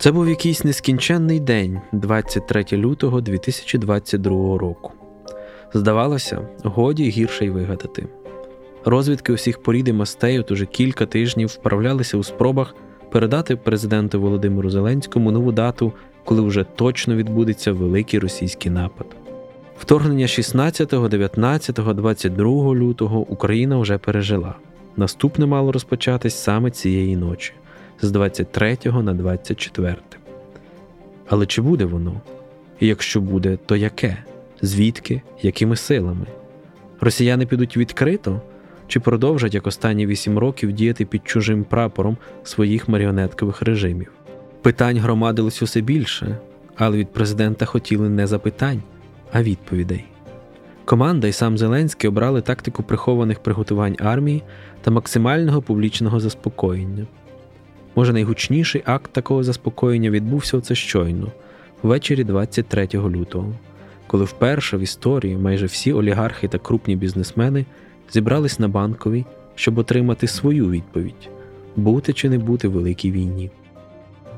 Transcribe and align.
Це 0.00 0.12
був 0.12 0.28
якийсь 0.28 0.64
нескінченний 0.64 1.40
день, 1.40 1.80
23 1.92 2.64
лютого 2.72 3.20
2022 3.20 4.58
року. 4.58 4.92
Здавалося, 5.74 6.48
годі 6.64 7.10
гірше 7.10 7.44
й 7.44 7.50
вигадати. 7.50 8.06
Розвідки 8.84 9.32
усіх 9.32 9.62
порід 9.62 9.88
і 9.88 9.92
мастей 9.92 10.38
от 10.38 10.50
уже 10.50 10.66
кілька 10.66 11.06
тижнів 11.06 11.48
вправлялися 11.48 12.16
у 12.16 12.22
спробах 12.22 12.74
передати 13.10 13.56
президенту 13.56 14.20
Володимиру 14.20 14.70
Зеленському 14.70 15.30
нову 15.30 15.52
дату, 15.52 15.92
коли 16.24 16.42
вже 16.42 16.64
точно 16.64 17.16
відбудеться 17.16 17.72
великий 17.72 18.20
російський 18.20 18.72
напад. 18.72 19.06
Вторгнення 19.78 20.26
16, 20.26 20.88
19, 21.08 21.74
22 21.74 22.74
лютого 22.74 23.20
Україна 23.20 23.78
вже 23.78 23.98
пережила. 23.98 24.54
Наступне 24.96 25.46
мало 25.46 25.72
розпочатись 25.72 26.34
саме 26.34 26.70
цієї 26.70 27.16
ночі, 27.16 27.52
з 28.02 28.10
23 28.10 28.78
на 28.84 29.14
24. 29.14 29.96
Але 31.28 31.46
чи 31.46 31.62
буде 31.62 31.84
воно? 31.84 32.20
І 32.80 32.86
якщо 32.86 33.20
буде, 33.20 33.58
то 33.66 33.76
яке? 33.76 34.16
Звідки, 34.62 35.22
якими 35.42 35.76
силами? 35.76 36.26
Росіяни 37.00 37.46
підуть 37.46 37.76
відкрито 37.76 38.40
чи 38.86 39.00
продовжать 39.00 39.54
як 39.54 39.66
останні 39.66 40.06
вісім 40.06 40.38
років 40.38 40.72
діяти 40.72 41.04
під 41.04 41.28
чужим 41.28 41.64
прапором 41.64 42.16
своїх 42.44 42.88
маріонеткових 42.88 43.62
режимів? 43.62 44.12
Питань 44.62 44.98
громадилось 44.98 45.62
усе 45.62 45.80
більше, 45.80 46.38
але 46.76 46.96
від 46.96 47.12
президента 47.12 47.66
хотіли 47.66 48.08
не 48.08 48.26
запитань, 48.26 48.82
а 49.32 49.42
відповідей. 49.42 50.04
Команда 50.84 51.28
і 51.28 51.32
сам 51.32 51.58
Зеленський 51.58 52.08
обрали 52.08 52.40
тактику 52.40 52.82
прихованих 52.82 53.38
приготувань 53.40 53.96
армії 53.98 54.42
та 54.82 54.90
максимального 54.90 55.62
публічного 55.62 56.20
заспокоєння. 56.20 57.06
Може, 57.96 58.12
найгучніший 58.12 58.82
акт 58.84 59.12
такого 59.12 59.42
заспокоєння 59.42 60.10
відбувся 60.10 60.56
оце 60.56 60.74
щойно, 60.74 61.28
ввечері 61.82 62.24
23 62.24 62.88
лютого, 62.94 63.52
коли 64.06 64.24
вперше 64.24 64.76
в 64.76 64.80
історії 64.80 65.36
майже 65.36 65.66
всі 65.66 65.92
олігархи 65.92 66.48
та 66.48 66.58
крупні 66.58 66.96
бізнесмени 66.96 67.66
зібрались 68.12 68.58
на 68.58 68.68
банковій, 68.68 69.24
щоб 69.54 69.78
отримати 69.78 70.26
свою 70.26 70.70
відповідь 70.70 71.30
бути 71.76 72.12
чи 72.12 72.30
не 72.30 72.38
бути 72.38 72.68
в 72.68 72.72
великій 72.72 73.10
війні. 73.10 73.50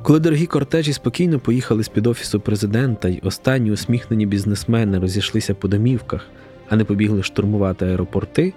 Коли 0.03 0.21
дорогі 0.21 0.47
кортежі 0.47 0.93
спокійно 0.93 1.39
поїхали 1.39 1.85
з 1.85 1.89
під 1.89 2.07
офісу 2.07 2.41
президента 2.41 3.09
й 3.09 3.21
останні 3.23 3.73
усміхнені 3.73 4.27
бізнесмени 4.27 4.99
розійшлися 4.99 5.55
по 5.55 5.69
домівках, 5.69 6.27
а 6.69 6.77
не 6.77 6.85
побігли 6.85 7.23
штурмувати 7.23 7.87
аеропорти, 7.87 8.53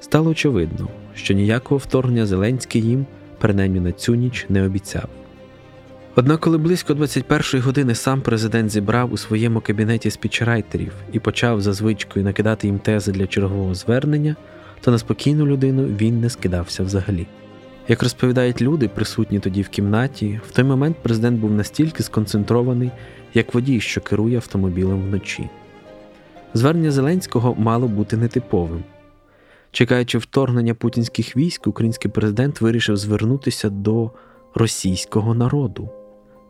стало 0.00 0.30
очевидно, 0.30 0.88
що 1.14 1.34
ніякого 1.34 1.78
вторгнення 1.78 2.26
Зеленський 2.26 2.82
їм, 2.82 3.06
принаймні 3.40 3.80
на 3.80 3.92
цю 3.92 4.14
ніч, 4.14 4.46
не 4.48 4.62
обіцяв. 4.62 5.08
Однак, 6.16 6.40
коли 6.40 6.58
близько 6.58 6.94
21-ї 6.94 7.60
години 7.60 7.94
сам 7.94 8.20
президент 8.20 8.70
зібрав 8.70 9.12
у 9.12 9.16
своєму 9.16 9.60
кабінеті 9.60 10.10
спічрайтерів 10.10 10.92
і 11.12 11.18
почав 11.18 11.60
за 11.60 11.72
звичкою 11.72 12.24
накидати 12.24 12.66
їм 12.66 12.78
тези 12.78 13.12
для 13.12 13.26
чергового 13.26 13.74
звернення, 13.74 14.36
то 14.80 14.90
на 14.90 14.98
спокійну 14.98 15.46
людину 15.46 15.84
він 15.84 16.20
не 16.20 16.30
скидався 16.30 16.82
взагалі. 16.82 17.26
Як 17.88 18.02
розповідають 18.02 18.62
люди, 18.62 18.88
присутні 18.88 19.40
тоді 19.40 19.62
в 19.62 19.68
кімнаті, 19.68 20.40
в 20.48 20.52
той 20.52 20.64
момент 20.64 20.96
президент 21.02 21.40
був 21.40 21.52
настільки 21.52 22.02
сконцентрований, 22.02 22.90
як 23.34 23.54
водій, 23.54 23.80
що 23.80 24.00
керує 24.00 24.36
автомобілем 24.36 25.02
вночі. 25.02 25.48
Звернення 26.54 26.90
Зеленського 26.90 27.54
мало 27.58 27.88
бути 27.88 28.16
нетиповим. 28.16 28.84
Чекаючи 29.72 30.18
вторгнення 30.18 30.74
путінських 30.74 31.36
військ, 31.36 31.66
український 31.66 32.10
президент 32.10 32.60
вирішив 32.60 32.96
звернутися 32.96 33.70
до 33.70 34.10
російського 34.54 35.34
народу. 35.34 35.90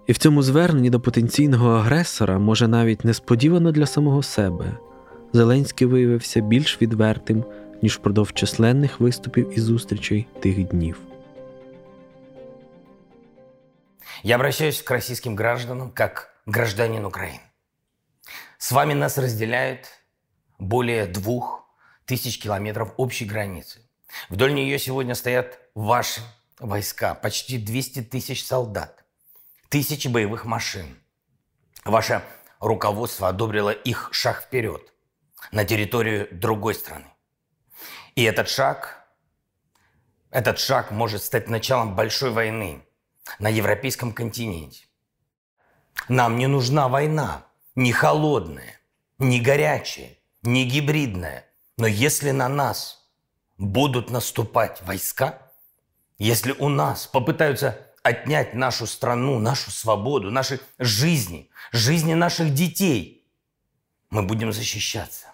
І 0.06 0.12
в 0.12 0.18
цьому 0.18 0.42
зверненні 0.42 0.90
до 0.90 1.00
потенційного 1.00 1.70
агресора, 1.70 2.38
може 2.38 2.68
навіть 2.68 3.04
несподівано 3.04 3.72
для 3.72 3.86
самого 3.86 4.22
себе, 4.22 4.76
Зеленський 5.32 5.86
виявився 5.86 6.40
більш 6.40 6.82
відвертим, 6.82 7.44
ніж 7.82 7.96
впродовж 7.96 8.32
численних 8.32 9.00
виступів 9.00 9.58
і 9.58 9.60
зустрічей 9.60 10.26
тих 10.40 10.64
днів. 10.64 11.00
Я 14.22 14.36
обращаюсь 14.36 14.82
к 14.82 14.94
российским 14.94 15.36
гражданам 15.36 15.90
как 15.90 16.30
гражданин 16.46 17.04
Украины. 17.04 17.40
С 18.58 18.72
вами 18.72 18.94
нас 18.94 19.18
разделяет 19.18 19.88
более 20.58 21.06
двух 21.06 21.59
тысяч 22.10 22.40
километров 22.40 22.92
общей 22.96 23.24
границы. 23.24 23.88
Вдоль 24.30 24.52
нее 24.52 24.80
сегодня 24.80 25.14
стоят 25.14 25.60
ваши 25.76 26.20
войска, 26.58 27.14
почти 27.14 27.56
200 27.56 28.02
тысяч 28.02 28.44
солдат, 28.44 29.04
тысячи 29.68 30.08
боевых 30.08 30.44
машин. 30.44 30.98
Ваше 31.84 32.24
руководство 32.58 33.28
одобрило 33.28 33.70
их 33.70 34.08
шаг 34.10 34.42
вперед 34.42 34.92
на 35.52 35.64
территорию 35.64 36.26
другой 36.32 36.74
страны. 36.74 37.06
И 38.16 38.24
этот 38.24 38.48
шаг, 38.48 39.06
этот 40.32 40.58
шаг 40.58 40.90
может 40.90 41.22
стать 41.22 41.48
началом 41.48 41.94
большой 41.94 42.32
войны 42.32 42.84
на 43.38 43.46
европейском 43.48 44.12
континенте. 44.12 44.86
Нам 46.08 46.38
не 46.38 46.48
нужна 46.48 46.88
война, 46.88 47.46
не 47.76 47.92
холодная, 47.92 48.80
не 49.18 49.40
горячая, 49.40 50.18
не 50.42 50.64
гибридная. 50.64 51.44
Но 51.79 51.87
если 51.87 52.31
на 52.31 52.49
нас 52.49 53.05
будут 53.57 54.09
наступать 54.09 54.81
войска, 54.85 55.41
если 56.17 56.53
у 56.53 56.69
нас 56.69 57.07
попытаются 57.07 57.77
отнять 58.03 58.53
нашу 58.53 58.87
страну, 58.87 59.39
нашу 59.39 59.71
свободу, 59.71 60.31
наши 60.31 60.59
жизни, 60.79 61.49
жизни 61.71 62.13
наших 62.13 62.53
детей, 62.53 63.25
мы 64.09 64.23
будем 64.23 64.53
защищаться. 64.53 65.27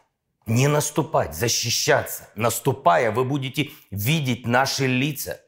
Не 0.48 0.68
наступать, 0.68 1.36
защищаться. 1.36 2.30
Наступая, 2.36 3.12
вы 3.12 3.24
будете 3.26 3.70
видеть 3.92 4.48
наши 4.48 4.88
лица. 4.88 5.40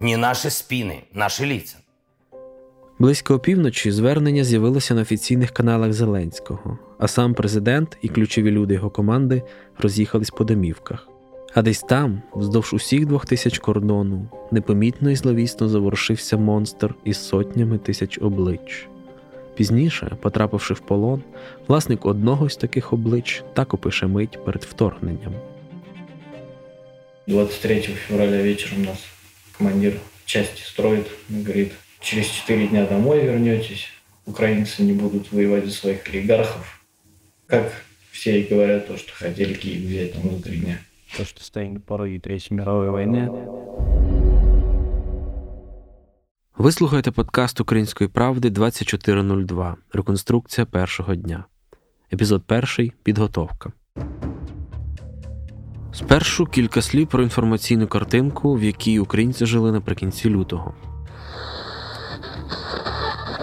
Не 0.00 0.16
наші 0.16 0.50
спини, 0.50 1.02
наші 1.12 1.46
лица. 1.46 1.76
Близько 2.98 3.34
опівночі 3.34 3.92
звернення 3.92 4.44
з'явилося 4.44 4.94
на 4.94 5.02
офіційних 5.02 5.50
каналах 5.50 5.92
Зеленського, 5.92 6.78
А 7.03 7.07
сам 7.07 7.33
президент 7.33 7.97
і 8.01 8.09
ключові 8.09 8.51
люди 8.51 8.73
його 8.73 8.89
команди 8.89 9.43
роз'їхались 9.77 10.29
по 10.29 10.43
домівках. 10.43 11.07
А 11.53 11.61
десь 11.61 11.79
там, 11.79 12.21
вздовж 12.35 12.73
усіх 12.73 13.05
двох 13.05 13.25
тисяч 13.25 13.59
кордону, 13.59 14.27
непомітно 14.51 15.11
і 15.11 15.15
зловісно 15.15 15.69
заворушився 15.69 16.37
монстр 16.37 16.95
із 17.03 17.17
сотнями 17.17 17.77
тисяч 17.77 18.17
облич. 18.21 18.87
Пізніше, 19.55 20.17
потрапивши 20.21 20.73
в 20.73 20.79
полон, 20.79 21.23
власник 21.67 22.05
одного 22.05 22.49
з 22.49 22.57
таких 22.57 22.93
облич 22.93 23.43
так 23.53 23.73
опише 23.73 24.07
мить 24.07 24.45
перед 24.45 24.63
вторгненням. 24.63 25.33
23 27.27 27.81
февраля 27.81 28.41
вечором 28.41 28.83
нас 28.83 28.97
командир 29.57 29.93
части 30.25 30.61
строит, 30.61 31.05
говорит, 31.29 31.71
через 31.99 32.27
4 32.27 32.67
дня 32.67 32.85
домой 32.85 33.19
вернетесь, 33.19 33.87
украинцы 34.25 34.83
не 34.83 34.93
будут 34.93 35.31
воевать 35.31 35.65
за 35.65 35.71
своих 35.71 36.07
олигархов. 36.07 36.82
Как 37.53 37.71
все 38.11 38.41
и 38.41 38.47
говорят 38.49 38.87
то, 38.87 38.97
что 38.97 39.13
хотели 39.13 39.53
Киев 39.53 39.81
взять 39.83 40.13
там 40.13 40.37
за 40.37 40.41
три 40.41 40.57
дня. 40.57 40.79
То, 41.17 41.23
что 41.23 41.43
стоит 41.43 41.73
на 41.73 41.79
пороге 41.79 42.19
Третьей 42.19 42.57
мировой 42.57 42.89
войны. 42.89 43.29
Ви 46.57 46.71
слухаєте 46.71 47.11
подкаст 47.11 47.61
Української 47.61 48.09
правди 48.09 48.49
2402. 48.49 49.77
Реконструкція 49.93 50.65
першого 50.65 51.15
дня. 51.15 51.45
Епізод 52.13 52.43
перший. 52.47 52.93
Підготовка. 53.03 53.71
Спершу 55.93 56.45
кілька 56.45 56.81
слів 56.81 57.07
про 57.07 57.23
інформаційну 57.23 57.87
картинку, 57.87 58.55
в 58.55 58.63
якій 58.63 58.99
українці 58.99 59.45
жили 59.45 59.71
наприкінці 59.71 60.29
лютого. 60.29 60.73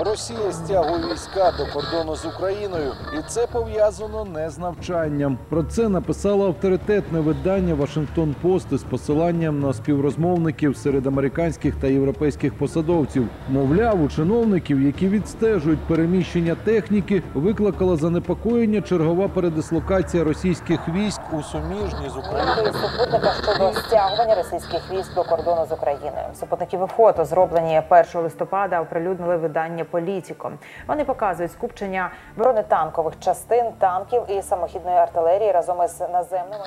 Росія 0.04 0.52
стягує 0.52 1.12
війська 1.12 1.52
до 1.58 1.66
кордону 1.66 2.16
з 2.16 2.26
Україною, 2.26 2.92
і 3.18 3.22
це 3.28 3.46
пов'язано 3.46 4.24
не 4.24 4.50
з 4.50 4.58
навчанням. 4.58 5.38
Про 5.48 5.62
це 5.62 5.88
написало 5.88 6.46
авторитетне 6.46 7.20
видання 7.20 7.74
Вашингтон 7.74 8.34
Пост 8.42 8.72
із 8.72 8.82
посиланням 8.82 9.60
на 9.60 9.72
співрозмовників 9.72 10.76
серед 10.76 11.06
американських 11.06 11.76
та 11.76 11.86
європейських 11.86 12.58
посадовців. 12.58 13.28
Мовляв, 13.48 14.02
у 14.02 14.08
чиновників, 14.08 14.82
які 14.82 15.08
відстежують 15.08 15.80
переміщення 15.80 16.56
техніки, 16.64 17.22
викликала 17.34 17.96
занепокоєння 17.96 18.80
чергова 18.80 19.28
передислокація 19.28 20.24
російських 20.24 20.88
військ 20.88 21.20
у 21.32 21.42
суміжні 21.42 22.08
з 22.14 22.16
Україною. 22.16 22.72
супутника 22.72 23.32
щодо 23.42 23.72
стягування 23.72 24.34
російських 24.34 24.92
військ 24.92 25.14
до 25.14 25.24
кордону 25.24 25.66
з 25.68 25.72
Україною. 25.72 26.24
Супутникові 26.40 26.86
фото, 26.96 27.24
зроблені 27.24 27.82
1 27.90 28.04
листопада, 28.22 28.80
оприлюднили 28.80 29.36
видання 29.36 29.84
Політіко. 29.90 30.52
Вони 30.86 31.04
показують 31.04 31.52
скупчення 31.52 32.10
бронетанкових 32.36 33.14
частин, 33.20 33.72
танків 33.78 34.22
і 34.28 34.42
самохідної 34.42 34.96
артилерії 34.96 35.52
разом 35.52 35.82
із 35.84 36.00
наземними. 36.00 36.64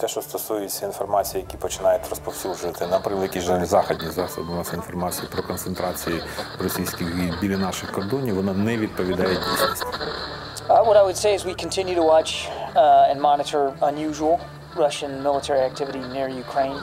те, 0.00 0.08
що 0.08 0.22
стосується 0.22 0.86
інформації, 0.86 1.44
які 1.46 1.56
починають 1.56 2.08
розповсюджувати 2.10 2.86
на 2.86 2.98
превеликий 2.98 3.42
жаль 3.42 3.64
західні 3.64 4.10
засоби 4.10 4.54
масової 4.54 4.76
інформації 4.76 5.28
про 5.32 5.42
концентрації 5.42 6.22
російських 6.62 7.14
військ 7.14 7.40
біля 7.40 7.56
наших 7.56 7.92
кордонів, 7.92 8.34
вона 8.34 8.52
не 8.52 8.76
відповідає 8.76 9.34
дійсності. 9.34 9.86
Uh, 10.66 10.82
what 10.82 10.96
I 10.96 11.02
would 11.02 11.16
say 11.16 11.34
is 11.34 11.44
we 11.44 11.54
continue 11.54 11.94
to 11.94 12.02
watch 12.02 12.48
uh, 12.74 13.10
and 13.10 13.20
monitor 13.20 13.74
unusual 13.82 14.40
Russian 14.74 15.22
military 15.22 15.60
activity 15.60 16.00
near 16.14 16.28
Ukraine. 16.28 16.80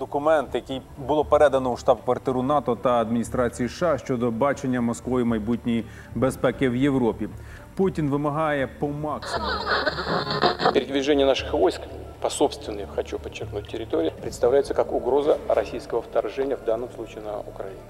Документ, 0.00 0.54
який 0.54 0.82
було 0.98 1.24
передано 1.24 1.70
у 1.70 1.76
штаб-квартиру 1.76 2.42
НАТО 2.42 2.76
та 2.76 2.90
адміністрації 2.90 3.68
США 3.68 3.98
щодо 3.98 4.30
бачення 4.30 4.80
Москвою 4.80 5.26
майбутньої 5.26 5.84
безпеки 6.14 6.68
в 6.68 6.76
Європі. 6.76 7.28
Путін 7.76 8.10
вимагає 8.10 8.66
по 8.66 8.88
максимуму. 8.88 9.52
Передвижение 10.72 11.26
наших 11.26 11.52
войск 11.52 11.80
по 12.20 12.30
собственной, 12.30 12.86
хочу 12.94 13.18
подчеркнуть, 13.18 13.68
территории 13.68 14.12
представляется 14.20 14.74
как 14.74 14.92
угроза 14.92 15.36
российского 15.48 16.02
вторжения, 16.02 16.56
в 16.56 16.64
данном 16.64 16.88
случае 16.96 17.22
на 17.22 17.38
Украину. 17.38 17.80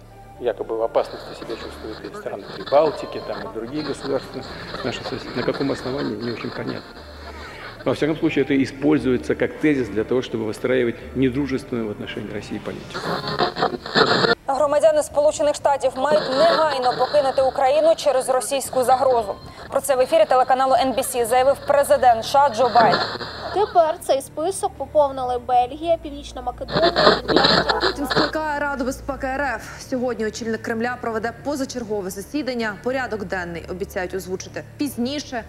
Якобы 0.40 0.76
в 0.76 0.82
опасности 0.82 1.34
себя 1.40 1.54
чувствуют 1.56 2.00
и 2.04 2.18
страны 2.18 2.44
Прибалтики, 2.56 3.20
там 3.28 3.50
и 3.50 3.54
другие 3.54 3.84
государства 3.84 4.42
наши 4.84 5.04
соседи. 5.04 5.36
На 5.36 5.42
каком 5.42 5.70
основании, 5.70 6.16
не 6.16 6.32
очень 6.32 6.50
понятно. 6.50 6.82
Во 7.85 7.93
всяком 7.93 8.17
случае, 8.17 8.45
это 8.45 8.63
используется 8.63 9.35
как 9.35 9.53
тезис 9.59 9.87
для 9.89 10.03
того, 10.03 10.21
чтобы 10.21 10.45
выстраивать 10.45 10.95
недружественную 11.15 11.87
в 11.87 11.91
отношении 11.91 12.33
России 12.33 12.57
политику. 12.57 12.99
Громадяни 14.47 15.03
Сполучених 15.03 15.55
Штатів 15.55 15.91
мають 15.97 16.29
негайно 16.29 16.93
покинути 16.99 17.41
Україну 17.41 17.93
через 17.95 18.29
російську 18.29 18.83
загрозу. 18.83 19.35
Про 19.71 19.81
це 19.81 19.95
в 19.95 19.99
ефірі 19.99 20.25
телеканалу 20.25 20.73
NBC 20.73 21.25
заявив 21.25 21.57
президент 21.67 22.25
США 22.25 22.49
Джо 22.49 22.71
Байден. 22.75 22.99
Тепер 23.53 23.95
цей 24.01 24.21
список 24.21 24.71
поповнили 24.77 25.39
Бельгія, 25.47 25.97
Північна 26.03 26.41
Македонія, 26.41 26.91
Фінляндія. 27.27 27.79
Путін 27.81 28.07
скликає 28.07 28.59
Раду 28.59 28.85
безпеки 28.85 29.27
РФ. 29.27 29.89
Сьогодні 29.89 30.25
очільник 30.25 30.61
Кремля 30.61 30.97
проведе 31.01 31.33
позачергове 31.43 32.09
засідання. 32.09 32.75
Порядок 32.83 33.23
денний 33.23 33.65
обіцяють 33.69 34.13
озвучити 34.13 34.63
пізніше. 34.77 35.43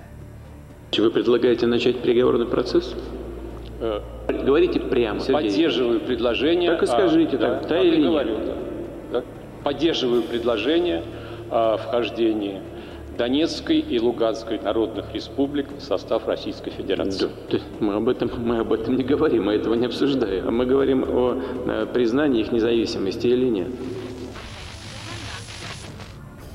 Вы 0.97 1.09
предлагаете 1.09 1.67
начать 1.67 2.01
переговорный 2.01 2.45
процесс? 2.45 2.93
Э, 3.79 4.01
Говорите 4.27 4.81
прямо. 4.81 5.21
Сергей. 5.21 5.49
Поддерживаю 5.49 6.01
предложение. 6.01 6.71
Так 6.71 6.83
и 6.83 6.85
скажите, 6.85 7.37
а, 7.37 7.39
так, 7.39 7.61
да, 7.61 7.67
да 7.69 7.81
или 7.81 7.95
и 7.95 7.99
нет? 7.99 8.09
говорю, 8.09 8.37
да. 9.13 9.23
Поддерживаю 9.63 10.21
предложение 10.23 11.03
о 11.49 11.77
вхождении 11.77 12.59
Донецкой 13.17 13.79
и 13.79 13.99
Луганской 14.01 14.59
народных 14.59 15.13
республик 15.13 15.67
в 15.77 15.81
состав 15.81 16.27
Российской 16.27 16.71
Федерации. 16.71 17.29
Да, 17.49 17.57
да, 17.57 17.63
мы 17.79 17.93
об 17.93 18.09
этом 18.09 18.29
мы 18.37 18.59
об 18.59 18.73
этом 18.73 18.97
не 18.97 19.03
говорим, 19.03 19.45
мы 19.45 19.53
этого 19.53 19.75
не 19.75 19.85
обсуждаем. 19.85 20.45
А 20.47 20.51
мы 20.51 20.65
говорим 20.65 21.05
о 21.07 21.37
э, 21.67 21.85
признании 21.93 22.41
их 22.41 22.51
независимости 22.51 23.27
или 23.27 23.45
нет. 23.49 23.67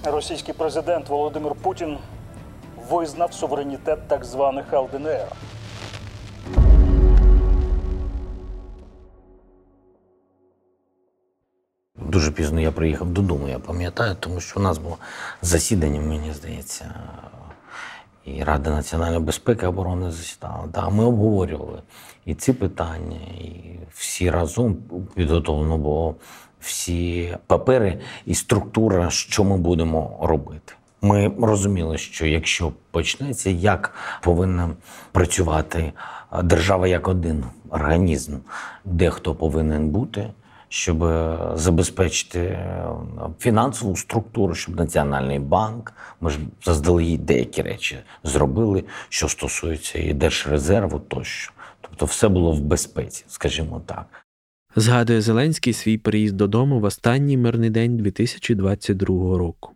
Російський 0.05 0.55
президент 0.59 1.09
Володимир 1.09 1.53
Путін 1.63 1.99
визнав 2.91 3.33
суверенітет 3.33 4.09
так 4.09 4.25
званих 4.25 4.73
ЛДНР. 4.73 5.27
Дуже 11.97 12.31
пізно 12.31 12.61
я 12.61 12.73
приїхав 12.73 13.09
додому, 13.09 13.49
я 13.49 13.59
пам'ятаю, 13.59 14.17
тому 14.21 14.41
що 14.41 14.61
у 14.61 14.63
нас 14.63 14.79
було 14.79 14.97
засідання, 15.43 16.01
мені 16.01 16.33
здається, 16.33 16.95
і 18.25 18.45
Рада 18.45 18.71
національної 18.71 19.21
безпеки 19.21 19.67
і 19.67 19.69
оборони 19.69 20.11
засідала. 20.11 20.65
Да, 20.73 20.89
ми 20.89 21.05
обговорювали 21.05 21.83
і 22.25 22.35
ці 22.35 22.53
питання, 22.53 23.17
і 23.17 23.79
всі 23.93 24.31
разом 24.31 24.77
підготовлено 25.15 25.79
було 25.79 26.15
всі 26.61 27.37
папери 27.47 28.01
і 28.27 28.35
структура, 28.35 29.11
що 29.11 29.45
ми 29.45 29.57
будемо 29.57 30.19
робити. 30.23 30.73
Ми 31.03 31.33
розуміли, 31.41 31.99
що 31.99 32.27
якщо 32.27 32.73
почнеться, 32.91 33.51
як 33.51 33.95
повинна 34.23 34.71
працювати 35.13 35.93
держава 36.43 36.89
як 36.89 37.09
один 37.09 37.45
організм, 37.71 38.37
де 38.85 39.11
хто 39.11 39.35
повинен 39.35 39.89
бути, 39.89 40.29
щоб 40.69 40.99
забезпечити 41.55 42.59
фінансову 43.39 43.97
структуру, 43.97 44.55
щоб 44.55 44.77
Національний 44.77 45.39
банк, 45.39 45.93
ми 46.21 46.31
ж 46.31 46.39
заздалегідь 46.65 47.27
деякі 47.27 47.63
речі 47.63 47.99
зробили, 48.25 48.85
що 49.09 49.29
стосується 49.29 49.99
і 49.99 50.13
Держрезерву 50.13 50.99
тощо. 50.99 51.53
Тобто 51.81 52.07
все 52.07 52.29
було 52.29 52.53
в 52.53 52.61
безпеці, 52.61 53.25
скажімо 53.29 53.83
так. 53.87 54.07
Згадує 54.77 55.21
Зеленський 55.21 55.73
свій 55.73 55.99
приїзд 55.99 56.37
додому 56.37 56.81
в 56.81 56.85
останній 56.85 57.37
мирний 57.37 57.71
день 57.71 57.97
2022 57.97 59.39
року. 59.39 59.76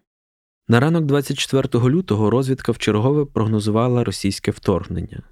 На 0.71 0.81
ранок 0.81 1.05
24 1.05 1.85
лютого 1.89 2.31
розвідка 2.31 2.73
вчергове 2.73 3.25
прогнозувала 3.25 4.05
російське 4.05 4.51
вторгнення. 4.51 5.23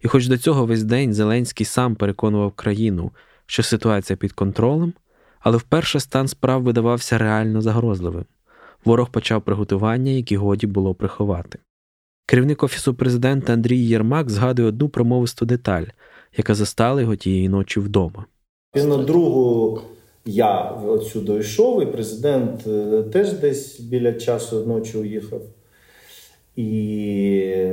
І 0.00 0.08
хоч 0.08 0.26
до 0.26 0.38
цього 0.38 0.66
весь 0.66 0.82
день 0.82 1.14
Зеленський 1.14 1.66
сам 1.66 1.94
переконував 1.94 2.52
країну, 2.52 3.10
що 3.46 3.62
ситуація 3.62 4.16
під 4.16 4.32
контролем, 4.32 4.92
але 5.40 5.56
вперше 5.56 6.00
стан 6.00 6.28
справ 6.28 6.62
видавався 6.62 7.18
реально 7.18 7.60
загрозливим. 7.60 8.24
Ворог 8.84 9.10
почав 9.10 9.42
приготування, 9.42 10.12
які 10.12 10.36
годі 10.36 10.66
було 10.66 10.94
приховати. 10.94 11.58
Керівник 12.26 12.62
Офісу 12.62 12.94
президента 12.94 13.52
Андрій 13.52 13.78
Єрмак 13.78 14.30
згадує 14.30 14.68
одну 14.68 14.88
промовисту 14.88 15.46
деталь, 15.46 15.86
яка 16.36 16.54
застала 16.54 17.00
його 17.00 17.16
тієї 17.16 17.48
ночі 17.48 17.80
вдома. 17.80 18.24
Пізно 18.72 19.02
другу 19.02 19.82
я 20.24 20.62
отсюди 20.70 21.32
йшов, 21.32 21.82
і 21.82 21.86
президент 21.86 22.66
е, 22.66 23.02
теж 23.12 23.32
десь 23.32 23.80
біля 23.80 24.12
часу 24.12 24.66
ночі 24.66 24.98
уїхав. 24.98 25.40
І 26.56 27.72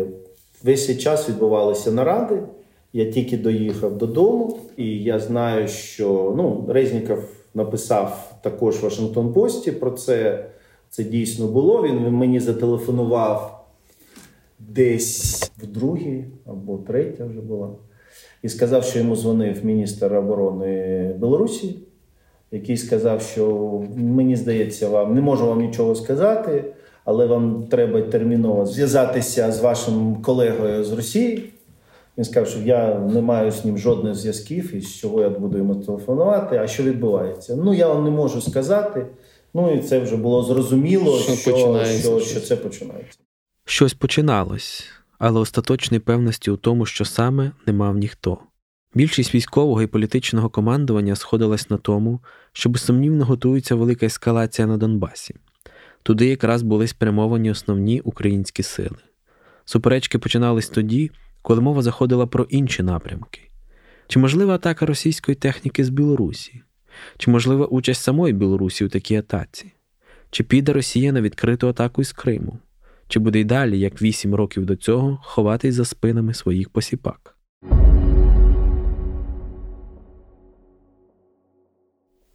весь 0.63 0.85
цей 0.85 0.97
час 0.97 1.29
відбувалися 1.29 1.91
наради. 1.91 2.43
Я 2.93 3.11
тільки 3.11 3.37
доїхав 3.37 3.97
додому, 3.97 4.59
і 4.77 5.03
я 5.03 5.19
знаю, 5.19 5.67
що 5.67 6.33
ну, 6.37 6.65
Резніков 6.69 7.23
написав 7.53 8.35
також 8.41 8.83
Вашингтон 8.83 9.33
Пості 9.33 9.71
про 9.71 9.91
це. 9.91 10.45
Це 10.89 11.03
дійсно 11.03 11.47
було. 11.47 11.83
Він 11.83 12.09
мені 12.09 12.39
зателефонував 12.39 13.65
десь 14.59 15.51
в 15.57 15.67
другій 15.67 16.25
або 16.45 16.77
третя 16.77 17.25
вже 17.25 17.41
була. 17.41 17.69
І 18.43 18.49
сказав, 18.49 18.83
що 18.83 18.99
йому 18.99 19.15
дзвонив 19.15 19.65
міністр 19.65 20.15
оборони 20.15 21.13
Білорусі, 21.19 21.75
який 22.51 22.77
сказав, 22.77 23.21
що 23.21 23.71
мені 23.95 24.35
здається, 24.35 24.89
вам 24.89 25.15
не 25.15 25.21
можу 25.21 25.47
вам 25.47 25.61
нічого 25.61 25.95
сказати, 25.95 26.63
але 27.05 27.25
вам 27.25 27.67
треба 27.71 28.01
терміново 28.01 28.65
зв'язатися 28.65 29.51
з 29.51 29.61
вашим 29.61 30.15
колегою 30.21 30.83
з 30.83 30.91
Росії. 30.91 31.53
Він 32.17 32.25
сказав, 32.25 32.47
що 32.47 32.59
я 32.59 32.99
не 32.99 33.21
маю 33.21 33.51
з 33.51 33.65
ним 33.65 33.77
жодних 33.77 34.15
зв'язків, 34.15 34.75
і 34.75 34.81
з 34.81 34.95
чого 34.95 35.21
я 35.21 35.29
буду 35.29 35.57
йому 35.57 35.75
телефонувати. 35.75 36.57
А 36.57 36.67
що 36.67 36.83
відбувається? 36.83 37.55
Ну, 37.55 37.73
я 37.73 37.87
вам 37.87 38.03
не 38.03 38.09
можу 38.09 38.41
сказати. 38.41 39.05
Ну 39.53 39.73
і 39.73 39.79
це 39.79 39.99
вже 39.99 40.17
було 40.17 40.43
зрозуміло, 40.43 41.19
що, 41.19 41.35
що, 41.35 41.85
що, 42.01 42.19
що 42.19 42.39
це 42.39 42.55
починається. 42.55 43.19
Щось 43.65 43.93
починалось, 43.93 44.83
але 45.19 45.39
остаточної 45.39 45.99
певності 45.99 46.51
у 46.51 46.57
тому, 46.57 46.85
що 46.85 47.05
саме 47.05 47.51
не 47.65 47.73
мав 47.73 47.97
ніхто. 47.97 48.37
Більшість 48.97 49.35
військового 49.35 49.81
і 49.81 49.87
політичного 49.87 50.49
командування 50.49 51.15
сходилась 51.15 51.69
на 51.69 51.77
тому, 51.77 52.19
що 52.53 52.69
безсумнівно 52.69 53.25
готується 53.25 53.75
велика 53.75 54.05
ескалація 54.05 54.67
на 54.67 54.77
Донбасі. 54.77 55.35
Туди 56.03 56.25
якраз 56.27 56.61
були 56.61 56.87
спрямовані 56.87 57.51
основні 57.51 58.01
українські 58.01 58.63
сили. 58.63 58.97
Суперечки 59.65 60.19
починались 60.19 60.69
тоді, 60.69 61.11
коли 61.41 61.61
мова 61.61 61.81
заходила 61.81 62.27
про 62.27 62.43
інші 62.43 62.83
напрямки. 62.83 63.41
Чи 64.07 64.19
можлива 64.19 64.55
атака 64.55 64.85
російської 64.85 65.35
техніки 65.35 65.83
з 65.83 65.89
Білорусі? 65.89 66.61
Чи 67.17 67.31
можлива 67.31 67.65
участь 67.65 68.03
самої 68.03 68.33
Білорусі 68.33 68.85
у 68.85 68.89
такій 68.89 69.15
атаці? 69.15 69.71
Чи 70.31 70.43
піде 70.43 70.73
Росія 70.73 71.11
на 71.11 71.21
відкриту 71.21 71.67
атаку 71.67 72.01
із 72.01 72.11
Криму? 72.11 72.59
Чи 73.07 73.19
буде 73.19 73.39
й 73.39 73.43
далі, 73.43 73.79
як 73.79 74.01
вісім 74.01 74.35
років 74.35 74.65
до 74.65 74.75
цього, 74.75 75.19
ховатись 75.23 75.75
за 75.75 75.85
спинами 75.85 76.33
своїх 76.33 76.69
посіпак? 76.69 77.36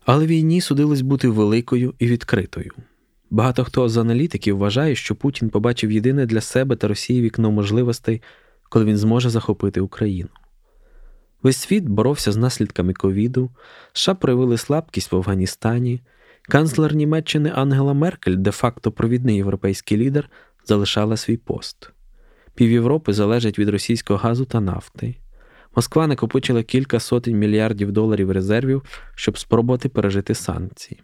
Але 0.04 0.26
війні 0.26 0.60
судилось 0.60 1.00
бути 1.00 1.28
великою 1.28 1.94
і 1.98 2.06
відкритою. 2.06 2.70
Багато 3.30 3.64
хто 3.64 3.88
з 3.88 3.96
аналітиків 3.96 4.58
вважає, 4.58 4.94
що 4.94 5.14
Путін 5.14 5.50
побачив 5.50 5.92
єдине 5.92 6.26
для 6.26 6.40
себе 6.40 6.76
та 6.76 6.88
Росії 6.88 7.22
вікно 7.22 7.50
можливостей, 7.50 8.22
коли 8.68 8.84
він 8.84 8.96
зможе 8.96 9.30
захопити 9.30 9.80
Україну. 9.80 10.28
Весь 11.42 11.56
світ 11.56 11.84
боровся 11.84 12.32
з 12.32 12.36
наслідками 12.36 12.92
ковіду, 12.92 13.50
США 13.92 14.14
проявили 14.14 14.58
слабкість 14.58 15.12
в 15.12 15.16
Афганістані, 15.16 16.00
канцлер 16.42 16.94
Німеччини 16.94 17.52
Ангела 17.54 17.92
Меркель, 17.92 18.36
де-факто 18.36 18.92
провідний 18.92 19.36
європейський 19.36 19.98
лідер, 19.98 20.30
залишала 20.64 21.16
свій 21.16 21.36
пост. 21.36 21.90
Пів 22.54 22.70
Європи 22.70 23.12
залежить 23.12 23.58
від 23.58 23.68
російського 23.68 24.18
газу 24.18 24.44
та 24.44 24.60
нафти. 24.60 25.14
Москва 25.76 26.06
накопичила 26.06 26.62
кілька 26.62 27.00
сотень 27.00 27.38
мільярдів 27.38 27.92
доларів 27.92 28.30
резервів, 28.30 28.82
щоб 29.14 29.38
спробувати 29.38 29.88
пережити 29.88 30.34
санкції. 30.34 31.00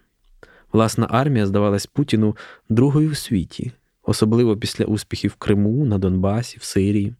Власна 0.73 1.07
армія 1.09 1.45
здавалась 1.45 1.85
Путіну 1.85 2.37
другою 2.69 3.09
в 3.09 3.17
світі, 3.17 3.71
особливо 4.03 4.57
після 4.57 4.85
успіхів 4.85 5.31
в 5.31 5.35
Криму, 5.35 5.85
на 5.85 5.97
Донбасі, 5.97 6.57
в 6.59 6.63
Сирії. 6.63 7.15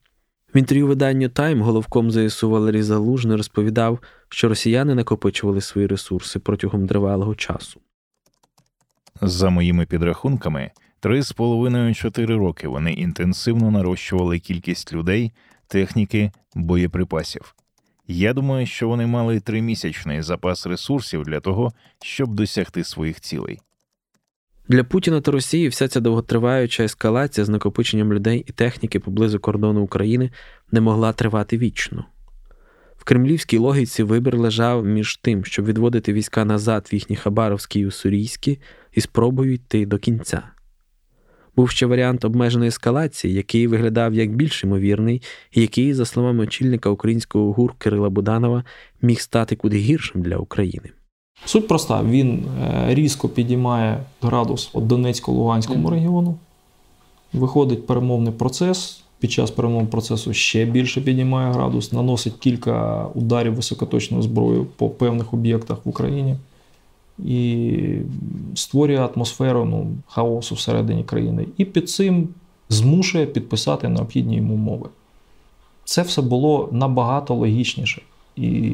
В 0.56 0.58
інтерв'ю 0.58 0.88
виданню 0.88 1.30
Тайм 1.30 1.62
головком 1.62 2.12
ЗСУ 2.12 2.50
Валерій 2.50 2.82
Залужний 2.82 3.38
розповідав, 3.38 4.00
що 4.30 4.50
росіяни 4.50 4.96
накопичували 4.96 5.62
свої 5.62 5.88
ресурси 5.88 6.40
протягом 6.40 6.88
тривалого 6.88 7.36
часу. 7.36 7.82
За 9.22 9.50
моїми 9.50 9.86
підрахунками, 9.86 10.72
три 11.00 11.22
з 11.22 11.32
половиною 11.32 11.96
чотири 11.96 12.36
роки 12.36 12.68
вони 12.68 12.94
інтенсивно 12.94 13.72
нарощували 13.72 14.40
кількість 14.40 14.94
людей, 14.94 15.32
техніки, 15.70 16.32
боєприпасів. 16.56 17.56
Я 18.08 18.34
думаю, 18.34 18.66
що 18.66 18.88
вони 18.88 19.08
мали 19.08 19.40
тримісячний 19.40 20.22
запас 20.22 20.68
ресурсів 20.68 21.24
для 21.24 21.40
того, 21.40 21.74
щоб 22.02 22.34
досягти 22.34 22.84
своїх 22.84 23.22
цілей. 23.22 23.60
Для 24.70 24.84
Путіна 24.84 25.22
та 25.22 25.32
Росії 25.32 25.68
вся 25.68 25.88
ця 25.88 26.00
довготриваюча 26.00 26.84
ескалація 26.84 27.46
з 27.46 27.50
накопиченням 27.50 28.14
людей 28.14 28.44
і 28.48 28.52
техніки 28.52 29.00
поблизу 29.00 29.40
кордону 29.40 29.82
України 29.82 30.32
не 30.72 30.82
могла 30.82 31.14
тривати 31.14 31.58
вічно. 31.58 32.06
В 32.98 33.04
кремлівській 33.04 33.58
логіці 33.58 34.04
вибір 34.04 34.38
лежав 34.38 34.86
між 34.86 35.18
тим, 35.18 35.46
щоб 35.46 35.66
відводити 35.66 36.14
війська 36.14 36.46
назад 36.46 36.90
в 36.92 36.94
їхні 36.94 37.16
Хабаровські 37.16 37.80
і 37.80 37.86
Уссурійські 37.86 38.60
і 38.92 39.02
спробою 39.02 39.54
йти 39.54 39.86
до 39.86 39.98
кінця. 39.98 40.44
Був 41.56 41.70
ще 41.70 41.86
варіант 41.86 42.26
обмеженої 42.26 42.68
ескалації, 42.68 43.34
який 43.34 43.68
виглядав 43.68 44.14
як 44.14 44.36
більш 44.36 44.64
ймовірний, 44.64 45.22
і 45.52 45.62
який, 45.62 45.94
за 45.94 46.06
словами 46.06 46.44
очільника 46.44 46.90
українського 46.90 47.52
ГУР 47.52 47.74
Кирила 47.78 48.10
Буданова, 48.10 48.64
міг 49.02 49.20
стати 49.20 49.56
куди 49.56 49.78
гіршим 49.78 50.22
для 50.22 50.38
України. 50.38 50.90
Суть 51.46 51.68
проста: 51.68 52.04
він 52.04 52.46
різко 52.88 53.30
підіймає 53.30 54.04
градус 54.22 54.70
от 54.74 54.84
Донецько-Луганському 54.84 55.90
регіону, 55.90 56.38
виходить 57.34 57.88
перемовний 57.88 58.34
процес. 58.34 59.04
Під 59.20 59.32
час 59.32 59.52
перемовного 59.52 59.92
процесу 59.92 60.34
ще 60.34 60.66
більше 60.66 61.02
піднімає 61.02 61.52
градус, 61.52 61.92
наносить 61.92 62.34
кілька 62.40 63.06
ударів 63.14 63.56
високоточною 63.56 64.24
зброєю 64.24 64.66
по 64.66 64.90
певних 64.90 65.34
об'єктах 65.34 65.86
в 65.86 65.90
Україні 65.90 66.36
і 67.26 68.02
створює 68.56 69.10
атмосферу 69.16 69.66
ну, 69.66 69.88
хаосу 70.08 70.56
всередині 70.56 71.04
країни. 71.04 71.46
І 71.58 71.66
під 71.66 71.90
цим 71.90 72.30
змушує 72.70 73.26
підписати 73.26 73.88
необхідні 73.88 74.36
йому 74.36 74.54
умови. 74.54 74.90
Це 75.86 76.02
все 76.02 76.22
було 76.22 76.70
набагато 76.72 77.36
логічніше. 77.36 78.02
І 78.36 78.74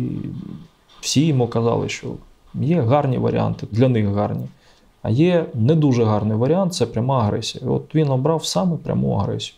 всі 1.02 1.26
йому 1.26 1.48
казали, 1.48 1.90
що 1.90 2.08
є 2.54 2.82
гарні 2.82 3.18
варіанти, 3.18 3.68
для 3.72 3.90
них 3.90 4.08
гарні. 4.08 4.46
А 5.02 5.10
є 5.10 5.46
не 5.54 5.76
дуже 5.76 6.04
гарний 6.04 6.38
варіант 6.38 6.74
це 6.74 6.86
пряма 6.86 7.20
агресія. 7.20 7.66
І 7.66 7.68
от 7.68 7.96
він 7.96 8.10
обрав 8.10 8.46
саме 8.46 8.78
пряму 8.78 9.12
агресію. 9.12 9.56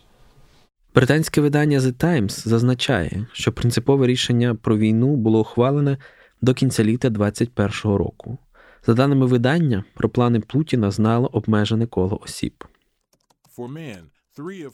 Британське 0.94 1.40
видання 1.40 1.78
The 1.78 1.92
Times 1.92 2.48
зазначає, 2.48 3.26
що 3.32 3.52
принципове 3.52 4.06
рішення 4.06 4.54
про 4.54 4.76
війну 4.78 5.16
було 5.16 5.40
ухвалене 5.40 5.96
до 6.42 6.54
кінця 6.54 6.84
літа 6.84 7.10
2021 7.10 7.96
року. 7.96 8.38
За 8.86 8.94
даними 8.94 9.26
видання, 9.26 9.84
про 9.94 10.08
плани 10.08 10.40
Путіна 10.40 10.90
знало 10.90 11.30
обмежене 11.32 11.86
коло 11.86 12.20
осіб. 12.24 12.64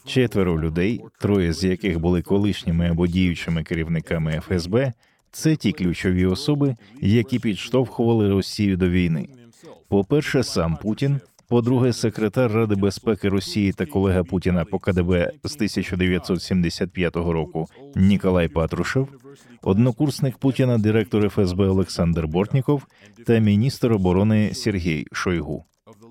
Четверо 0.05 0.61
людей, 0.61 1.01
троє 1.19 1.53
з 1.53 1.63
яких 1.63 1.99
були 1.99 2.21
колишніми 2.21 2.89
або 2.89 3.07
діючими 3.07 3.63
керівниками 3.63 4.41
ФСБ, 4.47 4.93
це 5.31 5.55
ті 5.55 5.71
ключові 5.71 6.25
особи, 6.25 6.75
які 7.01 7.39
підштовхували 7.39 8.29
Росію 8.29 8.77
до 8.77 8.89
війни. 8.89 9.29
По-перше, 9.87 10.43
сам 10.43 10.77
Путін. 10.81 11.19
По-друге, 11.47 11.93
секретар 11.93 12.51
Ради 12.51 12.75
безпеки 12.75 13.29
Росії 13.29 13.71
та 13.71 13.85
колега 13.85 14.23
Путіна 14.23 14.65
по 14.65 14.79
КДБ 14.79 15.31
з 15.43 15.55
1975 15.55 17.15
року 17.15 17.67
Ніколай 17.95 18.47
Патрушев, 18.47 19.07
однокурсник 19.61 20.37
Путіна, 20.37 20.77
директор 20.77 21.29
ФСБ 21.29 21.67
Олександр 21.67 22.27
Бортніков 22.27 22.87
та 23.25 23.39
міністр 23.39 23.93
оборони 23.93 24.53
Сергій 24.53 25.07
Шойгу. 25.11 25.65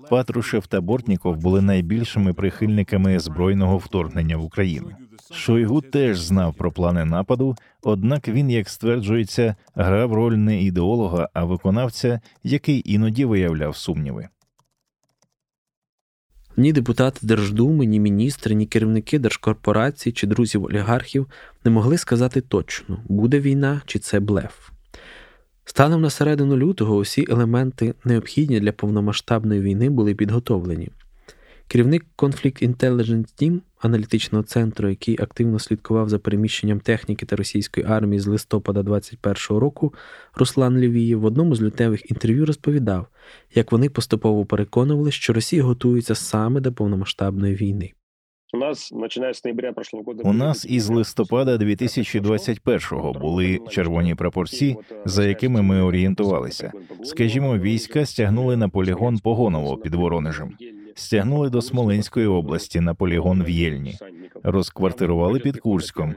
Патрушев 0.09 0.67
та 0.67 0.81
Бортніков 0.81 1.37
були 1.37 1.61
найбільшими 1.61 2.33
прихильниками 2.33 3.19
збройного 3.19 3.77
вторгнення 3.77 4.37
в 4.37 4.43
Україну. 4.43 4.91
Шойгу 5.31 5.81
теж 5.81 6.19
знав 6.19 6.53
про 6.53 6.71
плани 6.71 7.05
нападу, 7.05 7.55
однак 7.83 8.27
він, 8.27 8.49
як 8.49 8.69
стверджується, 8.69 9.55
грав 9.75 10.13
роль 10.13 10.33
не 10.33 10.63
ідеолога, 10.63 11.29
а 11.33 11.43
виконавця, 11.43 12.19
який 12.43 12.93
іноді 12.93 13.25
виявляв 13.25 13.75
сумніви. 13.75 14.27
Ні 16.57 16.73
депутати 16.73 17.19
Держдуми, 17.21 17.85
ні 17.85 17.99
міністри, 17.99 18.55
ні 18.55 18.65
керівники 18.65 19.19
держкорпорацій 19.19 20.11
чи 20.11 20.27
друзів 20.27 20.65
олігархів 20.65 21.27
не 21.63 21.71
могли 21.71 21.97
сказати 21.97 22.41
точно, 22.41 22.99
буде 23.09 23.39
війна 23.39 23.81
чи 23.85 23.99
це 23.99 24.19
блеф. 24.19 24.69
Станом 25.65 26.01
на 26.01 26.09
середину 26.09 26.57
лютого 26.57 26.95
усі 26.95 27.25
елементи, 27.29 27.93
необхідні 28.05 28.59
для 28.59 28.71
повномасштабної 28.71 29.61
війни, 29.61 29.89
були 29.89 30.15
підготовлені. 30.15 30.89
Керівник 31.67 32.05
Conflict 32.17 32.67
Intelligence 32.69 33.41
Team, 33.41 33.59
аналітичного 33.79 34.43
центру, 34.43 34.89
який 34.89 35.21
активно 35.21 35.59
слідкував 35.59 36.09
за 36.09 36.19
переміщенням 36.19 36.79
техніки 36.79 37.25
та 37.25 37.35
російської 37.35 37.85
армії 37.85 38.19
з 38.19 38.27
листопада 38.27 38.83
2021 38.83 39.61
року, 39.61 39.93
Руслан 40.35 40.77
Лівієв 40.77 41.19
в 41.19 41.25
одному 41.25 41.55
з 41.55 41.61
лютневих 41.61 42.11
інтерв'ю 42.11 42.45
розповідав, 42.45 43.07
як 43.55 43.71
вони 43.71 43.89
поступово 43.89 44.45
переконували, 44.45 45.11
що 45.11 45.33
Росія 45.33 45.63
готується 45.63 46.15
саме 46.15 46.61
до 46.61 46.73
повномасштабної 46.73 47.55
війни. 47.55 47.93
У 48.53 48.57
нас 48.57 48.89
починає 48.89 49.33
з 49.33 49.45
ноября 49.45 49.73
прошлого 49.73 50.13
року. 50.13 50.29
У 50.29 50.33
нас 50.33 50.65
із 50.69 50.89
листопада 50.89 51.57
2021-го 51.57 53.13
були 53.13 53.59
червоні 53.69 54.15
прапорці, 54.15 54.75
за 55.05 55.25
якими 55.25 55.61
ми 55.61 55.81
орієнтувалися. 55.81 56.71
Скажімо, 57.03 57.57
війська 57.57 58.05
стягнули 58.05 58.57
на 58.57 58.69
полігон 58.69 59.19
Погоново 59.19 59.77
під 59.77 59.95
Воронежем, 59.95 60.57
стягнули 60.95 61.49
до 61.49 61.61
Смоленської 61.61 62.27
області 62.27 62.79
на 62.79 62.95
полігон 62.95 63.43
в 63.43 63.49
Єльні, 63.49 63.97
розквартирували 64.43 65.39
під 65.39 65.59
Курськом. 65.59 66.15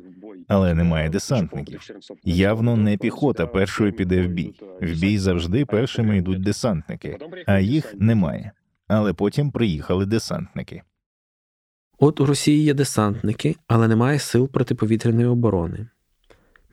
Але 0.49 0.75
немає 0.75 1.09
десантників. 1.09 1.91
Явно 2.25 2.77
не 2.77 2.97
піхота 2.97 3.47
першою 3.47 3.93
піде 3.93 4.23
в 4.23 4.27
бій. 4.27 4.55
В 4.81 5.01
бій 5.01 5.19
завжди 5.19 5.65
першими 5.65 6.19
йдуть 6.19 6.43
десантники, 6.43 7.19
а 7.47 7.59
їх 7.59 7.95
немає. 7.99 8.53
Але 8.89 9.13
потім 9.13 9.51
приїхали 9.51 10.07
десантники. 10.07 10.83
От 11.99 12.21
у 12.21 12.27
Росії 12.27 12.65
є 12.65 12.75
десантники, 12.75 13.57
але 13.67 13.89
немає 13.89 14.19
сил 14.19 14.49
протиповітряної 14.49 15.27
оборони. 15.27 15.89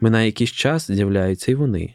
Минає 0.02 0.26
якийсь 0.26 0.52
час 0.52 0.92
з'являються 0.92 1.52
і 1.52 1.56
вони. 1.56 1.94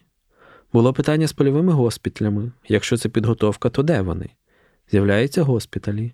Було 0.72 0.92
питання 0.92 1.26
з 1.26 1.32
польовими 1.32 1.72
госпіталями. 1.72 2.52
Якщо 2.68 2.96
це 2.96 3.08
підготовка, 3.08 3.70
то 3.70 3.82
де 3.82 4.00
вони? 4.00 4.28
З'являються 4.90 5.42
госпіталі. 5.42 6.12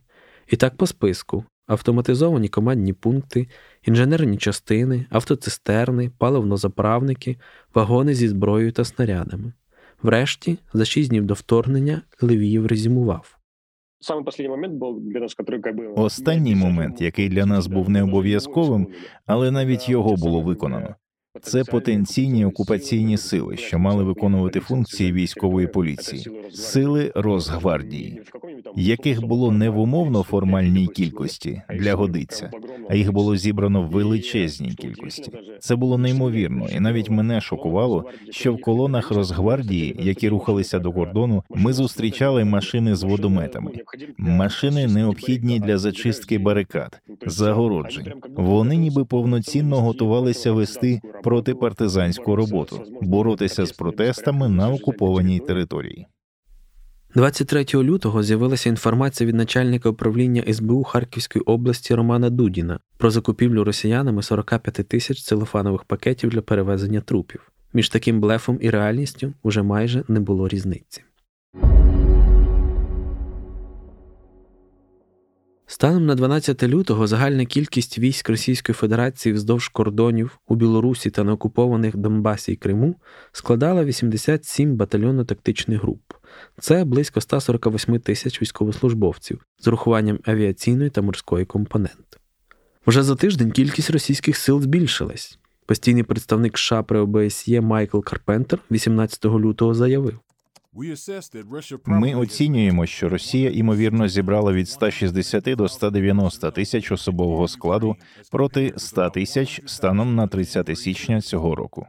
І 0.48 0.56
так 0.56 0.76
по 0.76 0.86
списку: 0.86 1.44
автоматизовані 1.66 2.48
командні 2.48 2.92
пункти, 2.92 3.48
інженерні 3.82 4.36
частини, 4.36 5.06
автоцистерни, 5.10 6.10
паливнозаправники, 6.18 7.36
вагони 7.74 8.14
зі 8.14 8.28
зброєю 8.28 8.72
та 8.72 8.84
снарядами. 8.84 9.52
Врешті, 10.02 10.58
за 10.72 10.84
шість 10.84 11.08
днів 11.08 11.24
до 11.24 11.34
вторгнення, 11.34 12.02
Левіїв 12.20 12.66
резюмував. 12.66 13.38
Останній 15.96 16.54
момент, 16.54 17.00
який 17.00 17.28
для 17.28 17.46
нас 17.46 17.66
був 17.66 17.90
не 17.90 18.02
обов'язковим, 18.02 18.88
але 19.26 19.50
навіть 19.50 19.88
його 19.88 20.16
було 20.16 20.40
виконано. 20.40 20.94
Це 21.42 21.64
потенційні 21.64 22.44
окупаційні 22.44 23.16
сили, 23.16 23.56
що 23.56 23.78
мали 23.78 24.04
виконувати 24.04 24.60
функції 24.60 25.12
військової 25.12 25.66
поліції, 25.66 26.50
сили 26.50 27.12
Росгвардії, 27.14 28.22
яких 28.76 29.26
було 29.26 29.52
не 29.52 29.70
в 29.70 29.78
умовно 29.78 30.22
формальній 30.22 30.86
кількості 30.86 31.62
для 31.74 31.94
годиться, 31.94 32.50
а 32.90 32.94
їх 32.94 33.12
було 33.12 33.36
зібрано 33.36 33.82
в 33.82 33.90
величезній 33.90 34.74
кількості. 34.74 35.32
Це 35.60 35.76
було 35.76 35.98
неймовірно, 35.98 36.66
і 36.76 36.80
навіть 36.80 37.10
мене 37.10 37.40
шокувало, 37.40 38.04
що 38.30 38.54
в 38.54 38.60
колонах 38.60 39.10
Росгвардії, 39.10 39.96
які 39.98 40.28
рухалися 40.28 40.78
до 40.78 40.92
кордону, 40.92 41.42
ми 41.50 41.72
зустрічали 41.72 42.44
машини 42.44 42.94
з 42.94 43.02
водометами, 43.02 43.70
машини 44.18 44.86
необхідні 44.86 45.60
для 45.60 45.78
зачистки 45.78 46.38
барикад, 46.38 47.00
загороджень. 47.26 48.12
Вони 48.36 48.76
ніби 48.76 49.04
повноцінно 49.04 49.80
готувалися 49.80 50.52
вести 50.52 51.00
протипартизанську 51.22 52.36
роботу, 52.36 52.82
боротися 53.02 53.66
з 53.66 53.72
протестами 53.72 54.48
на 54.48 54.70
окупованій 54.70 55.38
території. 55.38 56.06
23 57.16 57.64
лютого 57.74 58.22
з'явилася 58.22 58.68
інформація 58.68 59.28
від 59.28 59.34
начальника 59.34 59.88
управління 59.88 60.44
СБУ 60.52 60.84
Харківської 60.84 61.42
області 61.42 61.94
Романа 61.94 62.30
Дудіна 62.30 62.78
про 62.98 63.10
закупівлю 63.10 63.64
росіянами 63.64 64.22
45 64.22 64.74
тисяч 64.88 65.22
целофанових 65.22 65.84
пакетів 65.84 66.30
для 66.30 66.40
перевезення 66.40 67.00
трупів. 67.00 67.52
Між 67.72 67.88
таким 67.88 68.20
блефом 68.20 68.58
і 68.60 68.70
реальністю 68.70 69.32
уже 69.42 69.62
майже 69.62 70.04
не 70.08 70.20
було 70.20 70.48
різниці. 70.48 71.02
Станом 75.66 76.06
на 76.06 76.14
12 76.14 76.62
лютого 76.62 77.06
загальна 77.06 77.44
кількість 77.44 77.98
військ 77.98 78.28
Російської 78.28 78.74
Федерації 78.74 79.32
вздовж 79.32 79.68
кордонів 79.68 80.38
у 80.48 80.54
Білорусі 80.54 81.10
та 81.10 81.24
на 81.24 81.32
окупованих 81.32 81.96
Донбасі 81.96 82.52
і 82.52 82.56
Криму 82.56 82.96
складала 83.32 83.84
87 83.84 84.76
батальйонно-тактичних 84.76 85.80
груп. 85.80 86.00
Це 86.60 86.84
близько 86.84 87.20
148 87.20 88.00
тисяч 88.00 88.42
військовослужбовців 88.42 89.40
з 89.58 89.66
урахуванням 89.66 90.18
авіаційної 90.24 90.90
та 90.90 91.02
морської 91.02 91.44
компонент. 91.44 92.18
Вже 92.86 93.02
за 93.02 93.16
тиждень 93.16 93.50
кількість 93.50 93.90
російських 93.90 94.36
сил 94.36 94.62
збільшилась. 94.62 95.38
Постійний 95.66 96.02
представник 96.02 96.58
США 96.58 96.82
при 96.82 97.00
ОБСЄ 97.00 97.60
Майкл 97.60 98.00
Карпентер 98.00 98.60
18 98.70 99.24
лютого 99.24 99.74
заявив. 99.74 100.20
Ми 101.86 102.14
оцінюємо, 102.14 102.86
що 102.86 103.08
Росія 103.08 103.50
ймовірно 103.50 104.08
зібрала 104.08 104.52
від 104.52 104.68
160 104.68 105.44
до 105.44 105.68
190 105.68 106.50
тисяч 106.50 106.92
особового 106.92 107.48
складу 107.48 107.96
проти 108.30 108.72
100 108.76 109.10
тисяч 109.10 109.62
станом 109.66 110.14
на 110.14 110.26
30 110.26 110.78
січня 110.78 111.20
цього 111.20 111.54
року. 111.54 111.86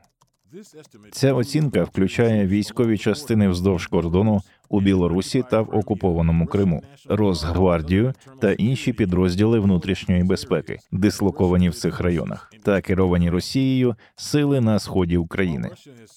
Ця 1.11 1.33
оцінка 1.33 1.83
включає 1.83 2.47
військові 2.47 2.97
частини 2.97 3.49
вздовж 3.49 3.87
кордону 3.87 4.41
у 4.69 4.81
Білорусі 4.81 5.43
та 5.51 5.61
в 5.61 5.75
окупованому 5.75 6.45
Криму, 6.45 6.83
Росгвардію 7.09 8.13
та 8.41 8.51
інші 8.51 8.93
підрозділи 8.93 9.59
внутрішньої 9.59 10.23
безпеки, 10.23 10.77
дислоковані 10.91 11.69
в 11.69 11.75
цих 11.75 11.99
районах, 11.99 12.51
та 12.63 12.81
керовані 12.81 13.29
Росією 13.29 13.95
сили 14.15 14.61
на 14.61 14.79
сході 14.79 15.17
України, 15.17 15.69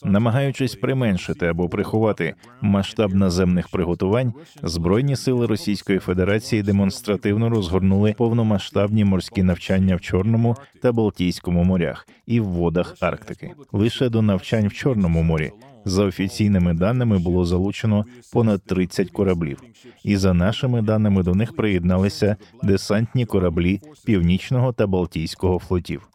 намагаючись 0.05 0.75
применшити 0.75 1.47
або 1.47 1.69
приховати 1.69 2.35
масштаб 2.61 3.15
наземних 3.15 3.69
приготувань, 3.69 4.33
збройні 4.63 5.17
сили 5.17 5.47
Російської 5.47 5.99
Федерації 5.99 6.63
демонстративно 6.63 7.49
розгорнули 7.49 8.15
повномасштабні 8.19 9.05
морські 9.05 9.43
навчання 9.43 9.97
в 9.97 10.01
Чорному 10.01 10.57
та 10.83 10.93
Балтійському 10.93 11.65
морях 11.65 12.09
і 12.27 12.41
в 12.41 12.45
водах 12.45 12.97
Арктики. 13.01 13.51
Лише 13.73 14.09
до 14.09 14.23
навчань 14.23 14.69
в 14.69 14.73
Чорному 14.73 15.23
морі 15.23 15.53
за 15.85 16.05
офіційними 16.05 16.75
даними 16.75 17.19
було 17.19 17.45
залучено 17.45 18.05
понад 18.33 18.63
30 18.63 19.11
кораблів, 19.11 19.63
і 20.05 20.17
за 20.17 20.35
нашими 20.35 20.83
даними 20.83 21.23
до 21.23 21.35
них 21.35 21.57
приєдналися 21.57 22.37
десантні 22.63 23.27
кораблі 23.27 23.81
Північного 24.05 24.73
та 24.73 24.87
Балтійського 24.87 25.59
флотів. 25.59 26.09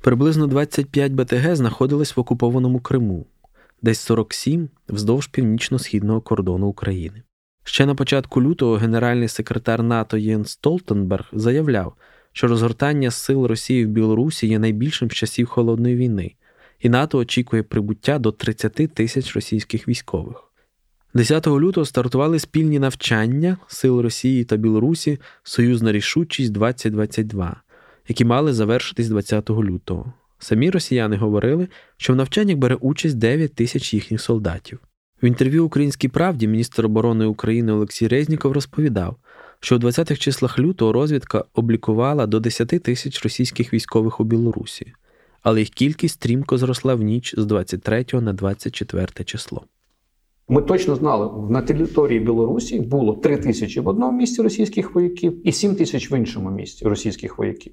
Приблизно 0.00 0.46
25 0.46 1.12
БТГ 1.12 1.56
знаходились 1.56 2.16
в 2.16 2.20
окупованому 2.20 2.80
Криму, 2.80 3.26
десь 3.82 4.00
47 4.00 4.68
вздовж 4.88 5.26
північно-східного 5.26 6.20
кордону 6.20 6.66
України. 6.66 7.22
Ще 7.64 7.86
на 7.86 7.94
початку 7.94 8.42
лютого 8.42 8.74
генеральний 8.74 9.28
секретар 9.28 9.82
НАТО 9.82 10.16
Єнс 10.16 10.50
Столтенберг 10.50 11.28
заявляв, 11.32 11.94
що 12.32 12.46
розгортання 12.46 13.10
сил 13.10 13.44
Росії 13.44 13.86
в 13.86 13.88
Білорусі 13.88 14.46
є 14.46 14.58
найбільшим 14.58 15.10
з 15.10 15.14
часів 15.14 15.46
холодної 15.46 15.96
війни, 15.96 16.34
і 16.80 16.88
НАТО 16.88 17.18
очікує 17.18 17.62
прибуття 17.62 18.18
до 18.18 18.32
30 18.32 18.72
тисяч 18.94 19.34
російських 19.36 19.88
військових. 19.88 20.42
10 21.14 21.46
лютого 21.46 21.84
стартували 21.84 22.38
спільні 22.38 22.78
навчання 22.78 23.56
сил 23.66 24.00
Росії 24.00 24.44
та 24.44 24.56
Білорусі 24.56 25.18
Союзна 25.42 25.92
рішучість 25.92 26.52
2022, 26.52 27.56
які 28.08 28.24
мали 28.24 28.52
завершитись 28.52 29.08
20 29.08 29.50
лютого. 29.50 30.12
Самі 30.38 30.70
росіяни 30.70 31.16
говорили, 31.16 31.68
що 31.96 32.12
в 32.12 32.16
навчаннях 32.16 32.56
бере 32.56 32.74
участь 32.74 33.18
9 33.18 33.54
тисяч 33.54 33.94
їхніх 33.94 34.20
солдатів. 34.20 34.78
В 35.22 35.26
інтерв'ю 35.26 35.64
Українській 35.64 36.08
правді 36.08 36.48
міністр 36.48 36.86
оборони 36.86 37.24
України 37.24 37.72
Олексій 37.72 38.08
Резніков 38.08 38.52
розповідав, 38.52 39.16
що 39.60 39.76
у 39.76 39.78
20-х 39.78 40.20
числах 40.20 40.58
лютого 40.58 40.92
розвідка 40.92 41.44
облікувала 41.54 42.26
до 42.26 42.40
10 42.40 42.68
тисяч 42.68 43.24
російських 43.24 43.72
військових 43.72 44.20
у 44.20 44.24
Білорусі, 44.24 44.92
але 45.46 45.60
їх 45.60 45.68
кількість 45.68 46.14
стрімко 46.14 46.58
зросла 46.58 46.94
в 46.94 47.02
ніч 47.02 47.34
з 47.38 47.46
23 47.46 48.04
на 48.12 48.32
24 48.32 49.06
число. 49.24 49.62
Ми 50.48 50.62
точно 50.62 50.94
знали, 50.94 51.50
на 51.50 51.62
території 51.62 52.20
Білорусі 52.20 52.80
було 52.80 53.12
3 53.12 53.36
тисячі 53.36 53.80
в 53.80 53.88
одному 53.88 54.18
місці 54.18 54.42
російських 54.42 54.94
вояків 54.94 55.48
і 55.48 55.52
7 55.52 55.74
тисяч 55.74 56.12
в 56.12 56.18
іншому 56.18 56.50
місці 56.50 56.84
російських 56.84 57.38
вояків. 57.38 57.72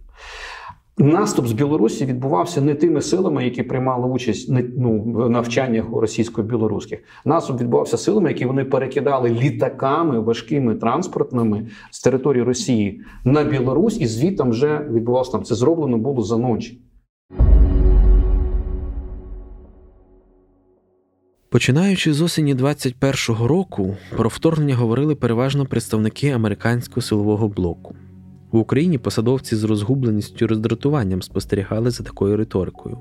Наступ 0.98 1.48
з 1.48 1.52
Білорусі 1.52 2.06
відбувався 2.06 2.62
не 2.62 2.76
тими 2.76 3.02
силами, 3.02 3.44
які 3.44 3.64
приймали 3.64 4.08
участь 4.08 4.52
ну, 4.78 5.02
в 5.02 5.30
навчаннях 5.30 5.86
російсько-білоруських. 5.94 7.00
Наступ 7.26 7.62
відбувався 7.62 7.98
силами, 7.98 8.30
які 8.30 8.46
вони 8.46 8.66
перекидали 8.66 9.30
літаками, 9.30 10.20
важкими 10.20 10.76
транспортними 10.76 11.68
з 11.92 12.02
території 12.02 12.44
Росії 12.44 13.02
на 13.26 13.44
Білорусь, 13.44 14.02
і 14.02 14.08
звідти 14.08 14.44
вже 14.44 14.88
відбувався 14.92 15.32
там. 15.32 15.44
Це 15.44 15.56
зроблено 15.56 15.98
було 15.98 16.24
за 16.24 16.38
ночі. 16.38 16.80
Починаючи 21.54 22.14
з 22.14 22.22
осені 22.22 22.56
21-го 22.56 23.48
року, 23.48 23.98
про 24.10 24.30
вторгнення 24.30 24.76
говорили 24.76 25.16
переважно 25.16 25.66
представники 25.66 26.30
американського 26.30 27.02
силового 27.02 27.48
блоку. 27.48 27.96
В 28.52 28.58
Україні 28.58 28.98
посадовці 28.98 29.56
з 29.56 29.64
розгубленістю 29.64 30.46
і 30.46 30.48
роздратуванням 30.48 31.22
спостерігали 31.22 31.92
за 31.92 32.04
такою 32.04 32.38
риторикою. 32.38 32.98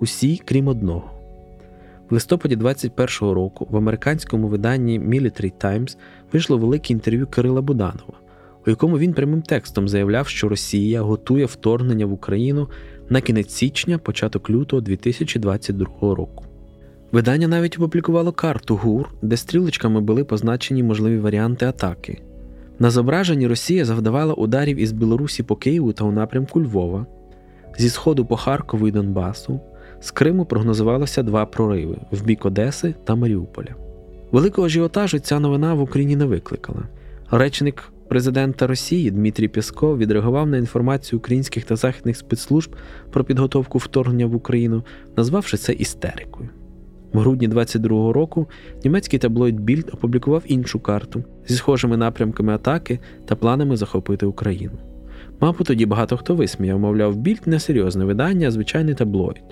Усі, 0.00 0.40
крім 0.44 0.68
одного. 0.68 1.10
В 2.10 2.14
листопаді 2.14 2.56
21-го 2.56 3.34
року 3.34 3.68
в 3.70 3.76
американському 3.76 4.48
виданні 4.48 5.00
Military 5.00 5.52
Times 5.64 5.96
вийшло 6.32 6.58
велике 6.58 6.92
інтерв'ю 6.92 7.26
Кирила 7.26 7.62
Буданова, 7.62 8.20
у 8.66 8.70
якому 8.70 8.98
він 8.98 9.12
прямим 9.12 9.42
текстом 9.42 9.88
заявляв, 9.88 10.28
що 10.28 10.48
Росія 10.48 11.02
готує 11.02 11.44
вторгнення 11.44 12.06
в 12.06 12.12
Україну 12.12 12.68
на 13.08 13.20
кінець 13.20 13.54
січня, 13.54 13.98
початок 13.98 14.50
лютого 14.50 14.82
2022 14.82 16.14
року. 16.14 16.49
Видання 17.12 17.48
навіть 17.48 17.76
опублікувало 17.76 18.32
карту 18.32 18.76
ГУР, 18.76 19.10
де 19.22 19.36
стрілочками 19.36 20.00
були 20.00 20.24
позначені 20.24 20.82
можливі 20.82 21.18
варіанти 21.18 21.66
атаки. 21.66 22.22
На 22.78 22.90
зображенні 22.90 23.46
Росія 23.46 23.84
завдавала 23.84 24.34
ударів 24.34 24.76
із 24.76 24.92
Білорусі 24.92 25.42
по 25.42 25.56
Києву 25.56 25.92
та 25.92 26.04
у 26.04 26.12
напрямку 26.12 26.62
Львова, 26.62 27.06
зі 27.78 27.88
сходу 27.88 28.26
по 28.26 28.36
Харкову 28.36 28.88
і 28.88 28.90
Донбасу, 28.90 29.60
з 30.00 30.10
Криму 30.10 30.44
прогнозувалося 30.44 31.22
два 31.22 31.46
прориви 31.46 31.96
в 32.10 32.24
бік 32.24 32.46
Одеси 32.46 32.94
та 33.04 33.14
Маріуполя. 33.14 33.74
Великого 34.32 34.66
ажіотажу 34.66 35.18
ця 35.18 35.40
новина 35.40 35.74
в 35.74 35.80
Україні 35.80 36.16
не 36.16 36.24
викликала. 36.24 36.82
Речник 37.30 37.92
президента 38.08 38.66
Росії 38.66 39.10
Дмитрій 39.10 39.48
Пєсков 39.48 39.98
відреагував 39.98 40.46
на 40.46 40.56
інформацію 40.56 41.18
українських 41.18 41.64
та 41.64 41.76
західних 41.76 42.16
спецслужб 42.16 42.76
про 43.10 43.24
підготовку 43.24 43.78
вторгнення 43.78 44.26
в 44.26 44.34
Україну, 44.34 44.84
назвавши 45.16 45.56
це 45.56 45.72
істерикою. 45.72 46.48
В 47.12 47.18
грудні 47.18 47.48
22-го 47.48 48.12
року 48.12 48.46
німецький 48.84 49.18
таблоїд 49.18 49.60
Більд 49.60 49.90
опублікував 49.94 50.42
іншу 50.46 50.80
карту 50.80 51.24
зі 51.46 51.54
схожими 51.54 51.96
напрямками 51.96 52.54
атаки 52.54 52.98
та 53.26 53.36
планами 53.36 53.76
захопити 53.76 54.26
Україну. 54.26 54.78
Мабуть, 55.40 55.66
тоді 55.66 55.86
багато 55.86 56.16
хто 56.16 56.34
висміяв, 56.34 56.78
мовляв, 56.78 57.16
Більд 57.16 57.42
не 57.46 57.60
серйозне 57.60 58.04
видання, 58.04 58.48
а 58.48 58.50
звичайний 58.50 58.94
таблоїд. 58.94 59.42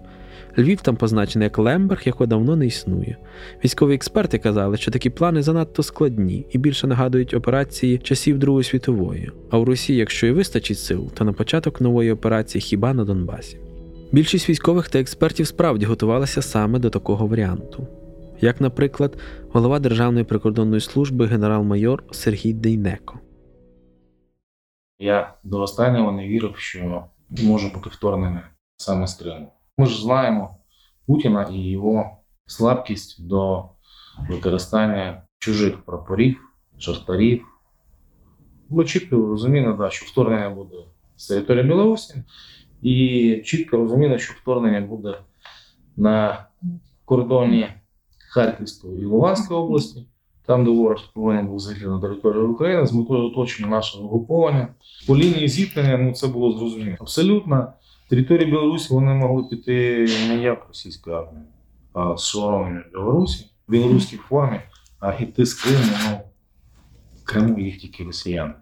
Львів 0.58 0.80
там 0.80 0.96
позначений 0.96 1.46
як 1.46 1.58
Лемберг, 1.58 2.02
якого 2.04 2.26
давно 2.26 2.56
не 2.56 2.66
існує. 2.66 3.16
Військові 3.64 3.94
експерти 3.94 4.38
казали, 4.38 4.76
що 4.76 4.90
такі 4.90 5.10
плани 5.10 5.42
занадто 5.42 5.82
складні 5.82 6.46
і 6.50 6.58
більше 6.58 6.86
нагадують 6.86 7.34
операції 7.34 7.98
часів 7.98 8.38
Другої 8.38 8.64
світової. 8.64 9.30
А 9.50 9.58
в 9.58 9.64
Росії, 9.64 9.98
якщо 9.98 10.26
і 10.26 10.30
вистачить 10.30 10.78
сил, 10.78 11.10
то 11.14 11.24
на 11.24 11.32
початок 11.32 11.80
нової 11.80 12.12
операції 12.12 12.62
хіба 12.62 12.94
на 12.94 13.04
Донбасі. 13.04 13.56
Більшість 14.12 14.48
військових 14.48 14.88
та 14.88 15.00
експертів 15.00 15.46
справді 15.46 15.86
готувалися 15.86 16.42
саме 16.42 16.78
до 16.78 16.90
такого 16.90 17.26
варіанту, 17.26 17.86
як, 18.40 18.60
наприклад, 18.60 19.18
голова 19.52 19.78
Державної 19.78 20.24
прикордонної 20.24 20.80
служби 20.80 21.26
генерал-майор 21.26 22.04
Сергій 22.10 22.52
Дейнеко. 22.52 23.20
Я 24.98 25.34
до 25.44 25.60
останнього 25.60 26.12
не 26.12 26.28
вірив, 26.28 26.56
що 26.56 27.04
може 27.42 27.68
бути 27.68 27.90
вторгнення 27.90 28.50
саме 28.76 29.06
з 29.06 29.14
Криму. 29.14 29.52
Ми 29.78 29.86
ж 29.86 30.02
знаємо 30.02 30.56
Путіна 31.06 31.48
і 31.52 31.70
його 31.70 32.10
слабкість 32.46 33.26
до 33.26 33.64
використання 34.28 35.22
чужих 35.38 35.84
прапорів, 35.84 36.36
шахтарів. 36.78 37.44
Ми 38.68 38.84
чітко 38.84 39.16
розуміємо, 39.16 39.90
що 39.90 40.06
вторгнення 40.06 40.50
буде 40.50 40.76
з 41.16 41.26
території 41.26 41.64
Білорусі. 41.64 42.22
І 42.82 43.42
чітко 43.44 43.76
розуміли, 43.76 44.18
що 44.18 44.34
вторгнення 44.42 44.80
буде 44.80 45.18
на 45.96 46.46
кордоні 47.04 47.68
Харківської 48.30 49.02
і 49.02 49.04
Луганської 49.04 49.60
області, 49.60 50.06
там, 50.46 50.64
де 50.64 50.70
ворог 50.70 50.98
повинен 51.14 51.46
був 51.46 51.60
зайти 51.60 51.86
на 51.86 52.00
територію 52.00 52.50
України 52.50 52.86
з 52.86 52.92
метою 52.92 53.24
оточення 53.24 53.68
нашого 53.68 54.04
угруповання. 54.04 54.68
По 55.06 55.16
лінії 55.16 55.48
зіткнення 55.48 55.96
ну 55.98 56.12
це 56.12 56.26
було 56.26 56.58
зрозуміло. 56.58 56.96
Абсолютно 57.00 57.72
території 58.08 58.50
Білорусі 58.50 58.94
вони 58.94 59.14
могли 59.14 59.44
піти 59.44 60.06
не 60.28 60.42
як 60.42 60.68
російська 60.68 61.10
армія, 61.10 61.44
а 61.92 62.16
з 62.16 62.36
Білорусі, 62.92 63.46
в 63.68 63.72
білоруській 63.72 64.16
формі, 64.16 64.60
а 65.00 65.12
йти 65.12 65.46
з 65.46 65.54
Криму, 65.54 65.84
ну 66.10 66.18
в 67.22 67.24
Криму 67.24 67.58
їх 67.58 67.78
тільки 67.78 68.04
росіяни. 68.04 68.54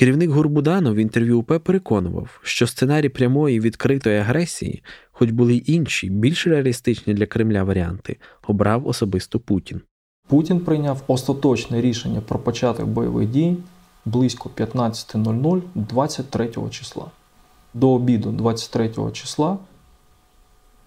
Керівник 0.00 0.30
Гурбуданов 0.30 0.94
в 0.94 0.96
інтерв'ю 0.96 1.38
УП 1.38 1.52
переконував, 1.58 2.40
що 2.42 2.66
сценарій 2.66 3.08
прямої 3.08 3.60
відкритої 3.60 4.18
агресії, 4.18 4.82
хоч 5.12 5.30
були 5.30 5.54
й 5.54 5.64
інші, 5.66 6.10
більш 6.10 6.46
реалістичні 6.46 7.14
для 7.14 7.26
Кремля 7.26 7.62
варіанти, 7.62 8.16
обрав 8.48 8.88
особисто 8.88 9.40
Путін. 9.40 9.80
Путін 10.28 10.60
прийняв 10.60 11.02
остаточне 11.06 11.80
рішення 11.80 12.20
про 12.20 12.38
початок 12.38 12.86
бойових 12.86 13.28
дій 13.28 13.56
близько 14.04 14.50
15.00 14.56 15.60
23 15.74 16.50
числа. 16.70 17.06
До 17.74 17.90
обіду 17.90 18.32
23 18.32 18.90
числа 19.12 19.58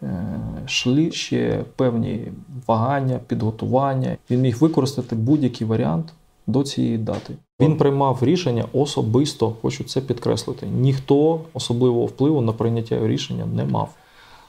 е, 0.04 0.40
йшли 0.68 1.12
ще 1.12 1.66
певні 1.76 2.32
вагання, 2.68 3.20
підготування. 3.28 4.18
Він 4.30 4.42
міг 4.42 4.58
використати 4.58 5.16
будь-який 5.16 5.68
варіант 5.68 6.14
до 6.48 6.64
цієї 6.64 6.98
дати. 6.98 7.34
Він 7.62 7.78
приймав 7.78 8.18
рішення 8.22 8.66
особисто, 8.74 9.56
хочу 9.62 9.84
це 9.84 10.02
підкреслити. 10.02 10.68
Ніхто 10.68 11.42
особливого 11.54 12.06
впливу 12.06 12.42
на 12.42 12.54
прийняття 12.54 13.08
рішення 13.08 13.46
не 13.46 13.66
мав. 13.66 13.90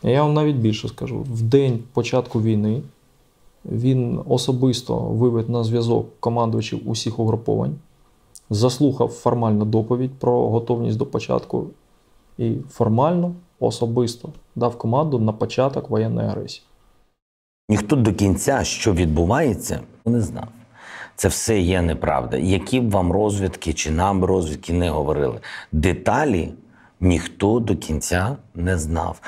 Я 0.03 0.23
вам 0.23 0.35
навіть 0.35 0.57
більше 0.57 0.88
скажу: 0.88 1.27
в 1.31 1.43
день 1.43 1.79
початку 1.93 2.43
війни 2.43 2.83
він 3.64 4.21
особисто 4.29 4.99
вивів 4.99 5.51
на 5.51 5.64
зв'язок 5.64 6.07
командувачів 6.21 6.90
усіх 6.90 7.19
угруповань, 7.19 7.75
заслухав 8.51 9.09
формальну 9.09 9.64
доповідь 9.64 10.12
про 10.12 10.49
готовність 10.49 10.99
до 10.99 11.07
початку 11.07 11.67
і 12.38 12.55
формально 12.71 13.35
особисто 13.61 14.29
дав 14.57 14.79
команду 14.79 15.19
на 15.19 15.33
початок 15.33 15.90
воєнної 15.90 16.29
агресії. 16.29 16.67
Ніхто 17.69 17.97
до 17.97 18.12
кінця, 18.12 18.64
що 18.64 18.93
відбувається, 18.93 19.81
не 20.07 20.21
знав. 20.21 20.49
Це 21.16 21.29
все 21.29 21.61
є 21.61 21.83
неправда. 21.83 22.37
Які 22.37 22.81
б 22.81 22.90
вам 22.90 23.12
розвідки 23.12 23.72
чи 23.72 23.90
нам 23.90 24.24
розвідки 24.24 24.72
не 24.72 24.90
говорили, 24.90 25.40
деталі 25.72 26.53
ніхто 27.00 27.61
до 27.61 27.77
кінця 27.77 28.37
не 28.55 28.79
знав. 28.79 29.20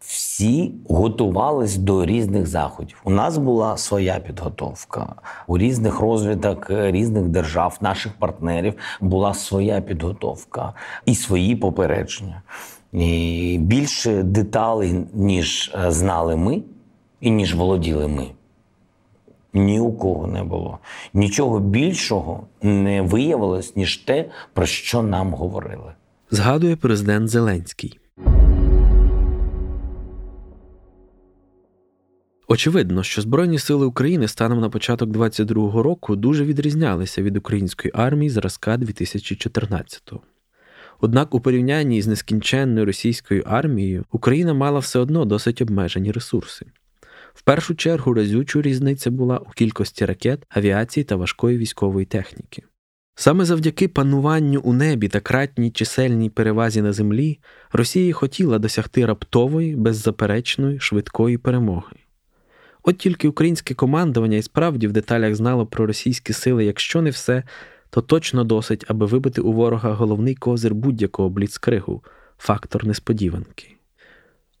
Всі 0.00 0.74
готувались 0.88 1.76
до 1.76 2.06
різних 2.06 2.46
заходів. 2.46 3.00
У 3.04 3.10
нас 3.10 3.38
була 3.38 3.76
своя 3.76 4.18
підготовка. 4.18 5.14
У 5.46 5.58
різних 5.58 6.00
розвідок 6.00 6.66
різних 6.70 7.28
держав, 7.28 7.78
наших 7.80 8.12
партнерів 8.12 8.74
була 9.00 9.34
своя 9.34 9.80
підготовка 9.80 10.72
і 11.06 11.14
свої 11.14 11.56
попередження. 11.56 12.42
І 12.92 13.58
більше 13.60 14.22
деталей, 14.22 15.04
ніж 15.12 15.74
е, 15.74 15.90
знали 15.90 16.36
ми, 16.36 16.62
і 17.20 17.30
ніж 17.30 17.54
володіли 17.54 18.08
ми. 18.08 18.26
Ні 19.54 19.80
у 19.80 19.92
кого 19.92 20.26
не 20.26 20.44
було. 20.44 20.78
Нічого 21.14 21.60
більшого 21.60 22.46
не 22.62 23.02
виявилось, 23.02 23.76
ніж 23.76 23.96
те, 23.96 24.30
про 24.52 24.66
що 24.66 25.02
нам 25.02 25.34
говорили. 25.34 25.92
Згадує 26.30 26.76
президент 26.76 27.28
Зеленський. 27.28 27.98
Очевидно, 32.48 33.02
що 33.02 33.22
Збройні 33.22 33.58
сили 33.58 33.86
України 33.86 34.28
станом 34.28 34.60
на 34.60 34.68
початок 34.68 35.10
22-го 35.10 35.82
року 35.82 36.16
дуже 36.16 36.44
відрізнялися 36.44 37.22
від 37.22 37.36
української 37.36 37.92
армії 37.94 38.30
зразка 38.30 38.76
2014-го. 38.76 40.20
Однак 41.00 41.34
у 41.34 41.40
порівнянні 41.40 42.02
з 42.02 42.06
нескінченною 42.06 42.86
російською 42.86 43.42
армією 43.46 44.04
Україна 44.12 44.54
мала 44.54 44.78
все 44.78 44.98
одно 44.98 45.24
досить 45.24 45.62
обмежені 45.62 46.12
ресурси. 46.12 46.66
В 47.34 47.42
першу 47.42 47.74
чергу 47.74 48.14
разючу 48.14 48.62
різниця 48.62 49.10
була 49.10 49.38
у 49.38 49.50
кількості 49.50 50.04
ракет, 50.04 50.46
авіації 50.48 51.04
та 51.04 51.16
важкої 51.16 51.58
військової 51.58 52.06
техніки. 52.06 52.62
Саме 53.14 53.44
завдяки 53.44 53.88
пануванню 53.88 54.60
у 54.60 54.72
небі 54.72 55.08
та 55.08 55.20
кратній 55.20 55.70
чисельній 55.70 56.30
перевазі 56.30 56.82
на 56.82 56.92
землі 56.92 57.38
Росія 57.72 58.14
хотіла 58.14 58.58
досягти 58.58 59.06
раптової, 59.06 59.76
беззаперечної, 59.76 60.80
швидкої 60.80 61.38
перемоги. 61.38 61.96
От 62.82 62.98
тільки 62.98 63.28
українське 63.28 63.74
командування 63.74 64.36
і 64.36 64.42
справді 64.42 64.86
в 64.86 64.92
деталях 64.92 65.34
знало 65.34 65.66
про 65.66 65.86
російські 65.86 66.32
сили, 66.32 66.64
якщо 66.64 67.02
не 67.02 67.10
все, 67.10 67.42
то 67.90 68.00
точно 68.00 68.44
досить, 68.44 68.84
аби 68.88 69.06
вибити 69.06 69.40
у 69.40 69.52
ворога 69.52 69.92
головний 69.92 70.34
козир 70.34 70.74
будь-якого 70.74 71.28
бліцкригу 71.28 72.04
фактор 72.38 72.86
несподіванки. 72.86 73.76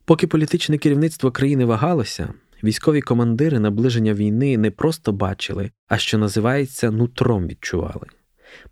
Поки 0.04 0.26
політичне 0.26 0.78
керівництво 0.78 1.30
країни 1.30 1.64
вагалося, 1.64 2.34
військові 2.64 3.00
командири 3.00 3.58
наближення 3.58 4.14
війни 4.14 4.58
не 4.58 4.70
просто 4.70 5.12
бачили, 5.12 5.70
а 5.88 5.98
що 5.98 6.18
називається 6.18 6.90
нутром 6.90 7.46
відчували. 7.46 8.06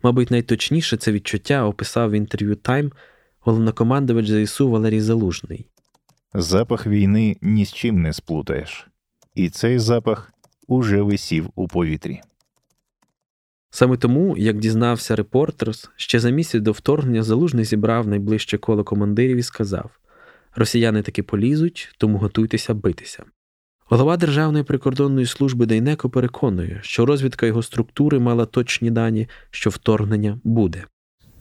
Мабуть, 0.03 0.31
найточніше 0.31 0.97
це 0.97 1.11
відчуття 1.11 1.65
описав 1.65 2.09
в 2.09 2.13
інтерв'ю 2.13 2.55
Тайм 2.55 2.91
головнокомандувач 3.39 4.29
ЗСУ 4.29 4.69
Валерій 4.69 5.01
Залужний. 5.01 5.67
Запах 6.33 6.87
війни 6.87 7.37
ні 7.41 7.65
з 7.65 7.73
чим 7.73 8.01
не 8.01 8.13
сплутаєш, 8.13 8.87
і 9.35 9.49
цей 9.49 9.79
запах 9.79 10.33
уже 10.67 11.01
висів 11.01 11.49
у 11.55 11.67
повітрі. 11.67 12.21
Саме 13.69 13.97
тому, 13.97 14.37
як 14.37 14.57
дізнався 14.57 15.15
репортерс, 15.15 15.89
ще 15.95 16.19
за 16.19 16.29
місяць 16.29 16.61
до 16.61 16.71
вторгнення 16.71 17.23
залужний 17.23 17.65
зібрав 17.65 18.07
найближче 18.07 18.57
коло 18.57 18.83
командирів 18.83 19.37
і 19.37 19.43
сказав: 19.43 19.91
Росіяни 20.55 21.01
таки 21.01 21.23
полізуть, 21.23 21.95
тому 21.97 22.17
готуйтеся 22.17 22.73
битися. 22.73 23.23
Голова 23.93 24.17
Державної 24.17 24.63
прикордонної 24.63 25.25
служби 25.25 25.65
Дейнеко 25.65 26.09
переконує, 26.09 26.79
що 26.83 27.05
розвідка 27.05 27.45
його 27.45 27.63
структури 27.63 28.19
мала 28.19 28.45
точні 28.45 28.91
дані, 28.91 29.27
що 29.49 29.69
вторгнення 29.69 30.39
буде. 30.43 30.83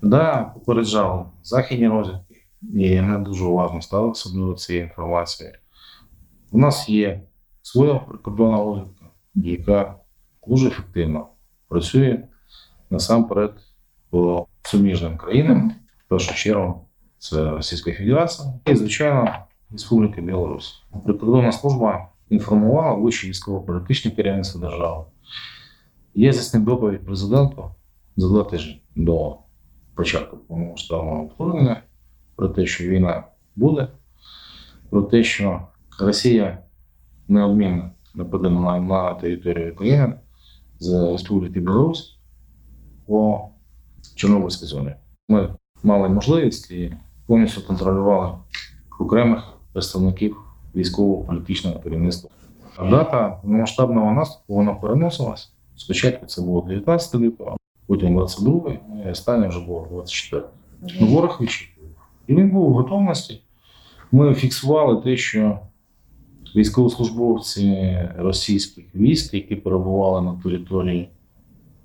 Да, 0.03 0.53
попереджали 0.55 1.25
західні 1.43 1.89
розвідки, 1.89 2.37
і 2.75 3.01
ми 3.01 3.19
дуже 3.19 3.45
уважно 3.45 3.83
ставилися 3.83 4.31
до 4.35 4.55
цієї 4.55 4.85
інформації. 4.85 5.51
У 6.51 6.59
нас 6.59 6.89
є 6.89 7.23
своя 7.63 7.95
прикордонна 7.95 8.57
розвідка, 8.57 9.05
яка 9.35 9.95
дуже 10.47 10.69
ефективно 10.69 11.27
працює 11.69 12.25
насамперед 12.91 13.53
по 14.11 14.47
суміжним 14.63 15.17
країнам, 15.17 15.73
в 16.07 16.09
першу 16.09 16.35
чергу 16.35 16.85
це 17.19 17.51
Російська 17.51 17.93
Федерація 17.93 18.53
і, 18.67 18.75
звичайно, 18.75 19.35
Республіка 19.73 20.21
Білорусь. 20.21 20.83
Прикордонна 21.05 21.53
служба 21.53 22.10
інформувала 22.31 22.95
вище 22.95 23.29
військово-політичне 23.29 24.11
керівництво 24.11 24.61
держави. 24.61 25.05
Є 26.15 26.33
здійснив 26.33 26.65
доповідь 26.65 27.05
президенту 27.05 27.65
за 28.17 28.29
два 28.29 28.45
тижні 28.45 28.83
до 28.97 29.37
початку 29.95 30.37
повномасштабного 30.37 31.25
вторгнення 31.25 31.83
про 32.37 32.49
те, 32.49 32.67
що 32.67 32.85
війна 32.85 33.25
буде, 33.57 33.89
про 34.91 35.03
те, 35.03 35.25
що 35.25 35.67
Росія 36.01 36.59
неодмінно 37.29 37.91
нападе 38.15 38.51
на, 38.51 38.81
на 38.81 39.15
територію 39.15 39.73
України 39.73 40.15
з 40.79 41.13
Республіки 41.13 41.61
Білорусь 41.61 42.19
по 43.07 43.49
Чорнобильській 44.15 44.67
зоні. 44.67 44.95
Ми 45.29 45.55
мали 45.83 46.09
можливість 46.09 46.71
і 46.71 46.95
повністю 47.27 47.67
контролювали 47.67 48.33
окремих 49.01 49.53
представників 49.73 50.37
військово-політичного 50.75 51.79
керівництва. 51.79 52.31
Дата 52.79 53.41
масштабного 53.45 54.13
наступу 54.13 54.55
вона 54.55 54.75
переносилась. 54.75 55.53
Спочатку 55.77 56.27
це 56.27 56.43
було 56.43 56.63
19 56.63 57.15
лютого, 57.15 57.57
потім 57.87 58.17
22 58.17 58.73
і 59.07 59.11
останнє 59.11 59.49
вже 59.49 59.61
було 59.61 59.87
24. 59.91 60.43
Ну, 61.01 61.07
Ворог 61.07 61.37
вичікував. 61.41 61.91
І 62.27 62.35
він 62.35 62.51
був 62.51 62.71
у 62.71 62.73
готовності. 62.73 63.43
Ми 64.13 64.35
фіксували 64.35 65.03
те, 65.03 65.17
що 65.17 65.59
військовослужбовці 66.57 67.99
російських 68.19 68.85
військ, 68.95 69.35
які 69.35 69.57
перебували 69.57 70.23
на 70.23 70.41
території 70.43 71.09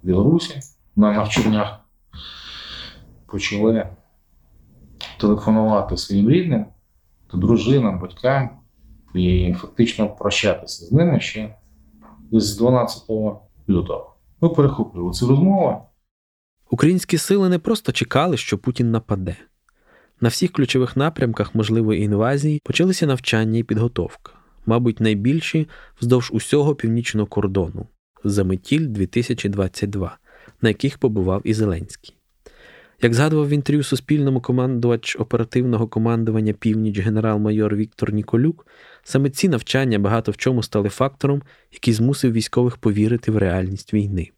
Білорусі 0.03 0.59
на 0.95 1.11
навчаннях, 1.11 1.79
почали 3.25 3.89
телефонувати 5.19 5.97
своїм 5.97 6.29
рідним 6.29 6.65
та 7.31 7.37
дружинам, 7.37 7.99
батькам 7.99 8.49
і 9.15 9.53
фактично 9.53 10.09
прощатися 10.09 10.85
з 10.85 10.91
ними 10.91 11.19
ще 11.19 11.55
з 12.31 12.57
12 12.57 13.03
лютого. 13.69 14.15
Ми 14.41 14.49
перехоплювали 14.49 15.13
цю 15.13 15.27
розмову. 15.27 15.81
Українські 16.69 17.17
сили 17.17 17.49
не 17.49 17.59
просто 17.59 17.91
чекали, 17.91 18.37
що 18.37 18.57
Путін 18.57 18.91
нападе. 18.91 19.35
На 20.21 20.29
всіх 20.29 20.51
ключових 20.51 20.97
напрямках 20.97 21.55
можливої 21.55 22.03
інвазії 22.03 22.61
почалися 22.63 23.05
навчання 23.05 23.59
і 23.59 23.63
підготовка, 23.63 24.31
мабуть, 24.65 24.99
найбільші 24.99 25.67
вздовж 26.01 26.31
усього 26.33 26.75
північного 26.75 27.27
кордону. 27.27 27.87
Заметіль 28.23 28.87
2022, 28.87 30.17
на 30.61 30.69
яких 30.69 30.97
побував 30.97 31.41
і 31.43 31.53
Зеленський. 31.53 32.15
Як 33.01 33.13
згадував 33.13 33.47
в 33.47 33.49
інтерв'ю 33.49 33.83
Суспільному 33.83 34.41
командувач 34.41 35.17
оперативного 35.19 35.87
командування 35.87 36.53
Північ 36.53 36.99
генерал-майор 36.99 37.75
Віктор 37.75 38.13
Ніколюк, 38.13 38.67
саме 39.03 39.29
ці 39.29 39.49
навчання 39.49 39.99
багато 39.99 40.31
в 40.31 40.37
чому 40.37 40.63
стали 40.63 40.89
фактором, 40.89 41.41
який 41.71 41.93
змусив 41.93 42.31
військових 42.31 42.77
повірити 42.77 43.31
в 43.31 43.37
реальність 43.37 43.93
війни. 43.93 44.29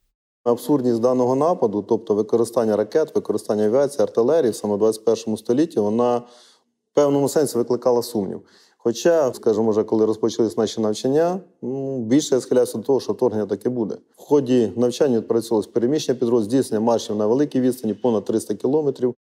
Абсурдність 0.43 1.01
даного 1.01 1.35
нападу, 1.35 1.85
тобто 1.89 2.15
використання 2.15 2.75
ракет, 2.75 3.15
використання 3.15 3.65
авіації, 3.65 4.03
артилерії 4.03 4.53
саме 4.53 4.75
в 4.75 4.77
21 4.77 5.37
столітті, 5.37 5.79
вона 5.79 6.17
в 6.17 6.93
певному 6.93 7.29
сенсі 7.29 7.57
викликала 7.57 8.03
сумнів. 8.03 8.41
Хоча, 8.88 9.34
скажімо, 9.34 9.71
вже 9.71 9.84
коли 9.84 10.06
розпочалися 10.06 10.62
наші 10.62 10.82
навчання, 10.82 11.39
ну, 11.62 12.06
більше 12.06 12.36
я 12.36 12.41
схиляюся 12.41 12.78
до 12.78 12.84
того, 12.84 13.00
що 13.00 13.13
вторгнення 13.13 13.45
таке 13.45 13.69
буде. 13.69 13.95
В 13.95 14.21
ході 14.21 14.71
навчання 14.76 15.17
відпрацьовувалось 15.17 15.67
переміщення 15.67 16.19
підрозділів, 16.19 16.63
здійснення 16.63 16.86
маршів 16.86 17.15
на 17.15 17.28
великій 17.28 17.62
відстані, 17.62 17.93
понад 17.93 18.26
300 18.26 18.56
кілометрів. 18.56 19.15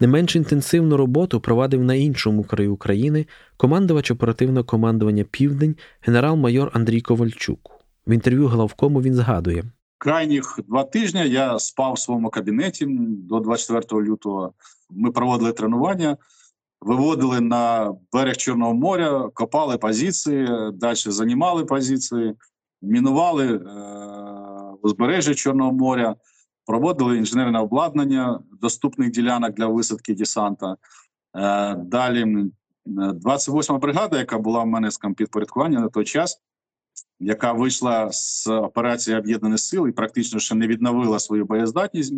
Не 0.00 0.06
менш 0.06 0.36
інтенсивну 0.36 0.96
роботу 0.96 1.40
провадив 1.40 1.82
на 1.82 1.94
іншому 1.94 2.44
краю 2.44 2.74
України 2.74 3.26
командувач 3.56 4.10
оперативного 4.10 4.64
командування 4.64 5.24
Південь 5.30 5.76
генерал-майор 6.00 6.70
Андрій 6.74 7.00
Ковальчук. 7.00 7.70
В 8.06 8.12
інтерв'ю 8.12 8.46
главкому 8.46 9.02
він 9.02 9.14
згадує: 9.14 9.64
крайніх 9.98 10.60
два 10.68 10.84
тижні 10.84 11.28
я 11.28 11.58
спав 11.58 11.92
в 11.92 11.98
своєму 11.98 12.30
кабінеті 12.30 12.86
до 13.28 13.40
24 13.40 14.02
лютого. 14.02 14.52
Ми 14.90 15.10
проводили 15.10 15.52
тренування, 15.52 16.16
виводили 16.82 17.40
на 17.40 17.94
берег 18.12 18.36
Чорного 18.36 18.74
моря, 18.74 19.30
копали 19.34 19.78
позиції, 19.78 20.48
далі 20.74 20.96
займали 20.96 21.64
позиції, 21.64 22.34
мінували 22.82 23.56
е- 23.56 23.60
узбережжя 24.82 25.34
Чорного 25.34 25.72
моря, 25.72 26.16
проводили 26.66 27.18
інженерне 27.18 27.58
обладнання 27.58 28.40
доступних 28.60 29.10
ділянок 29.10 29.54
для 29.54 29.66
висадки 29.66 30.14
десанта. 30.14 30.76
Е- 31.36 31.74
далі 31.74 32.50
28 32.86 33.78
бригада, 33.78 34.18
яка 34.18 34.38
була 34.38 34.62
в 34.62 34.66
мене 34.66 34.90
з 34.90 34.98
підпорядкування 35.16 35.80
на 35.80 35.88
той 35.88 36.04
час 36.04 36.40
яка 37.22 37.52
вийшла 37.52 38.12
з 38.12 38.46
операції 38.46 39.16
об'єднаних 39.16 39.60
сил 39.60 39.88
і 39.88 39.92
практично 39.92 40.40
ще 40.40 40.54
не 40.54 40.66
відновила 40.66 41.18
свою 41.18 41.44
боєздатність. 41.44 42.14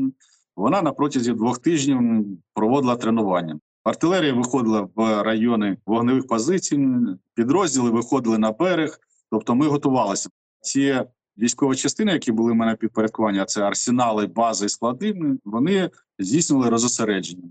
Вона 0.56 0.82
на 0.82 0.92
протязі 0.92 1.32
двох 1.32 1.58
тижнів 1.58 2.26
проводила 2.54 2.96
тренування. 2.96 3.58
Артилерія 3.84 4.32
виходила 4.32 4.88
в 4.94 5.22
райони 5.22 5.76
вогневих 5.86 6.26
позицій, 6.26 6.88
підрозділи 7.34 7.90
виходили 7.90 8.38
на 8.38 8.52
берег. 8.52 8.98
Тобто, 9.30 9.54
ми 9.54 9.66
готувалися. 9.66 10.28
Ці 10.60 11.00
військові 11.38 11.76
частини, 11.76 12.12
які 12.12 12.32
були 12.32 12.52
в 12.52 12.54
мене 12.54 12.74
підпорядкування, 12.74 13.44
це 13.44 13.62
арсенали, 13.62 14.26
бази 14.26 14.66
і 14.66 14.68
склади. 14.68 15.14
Вони 15.44 15.90
здійснювали 16.18 16.70
розосередження. 16.70 17.42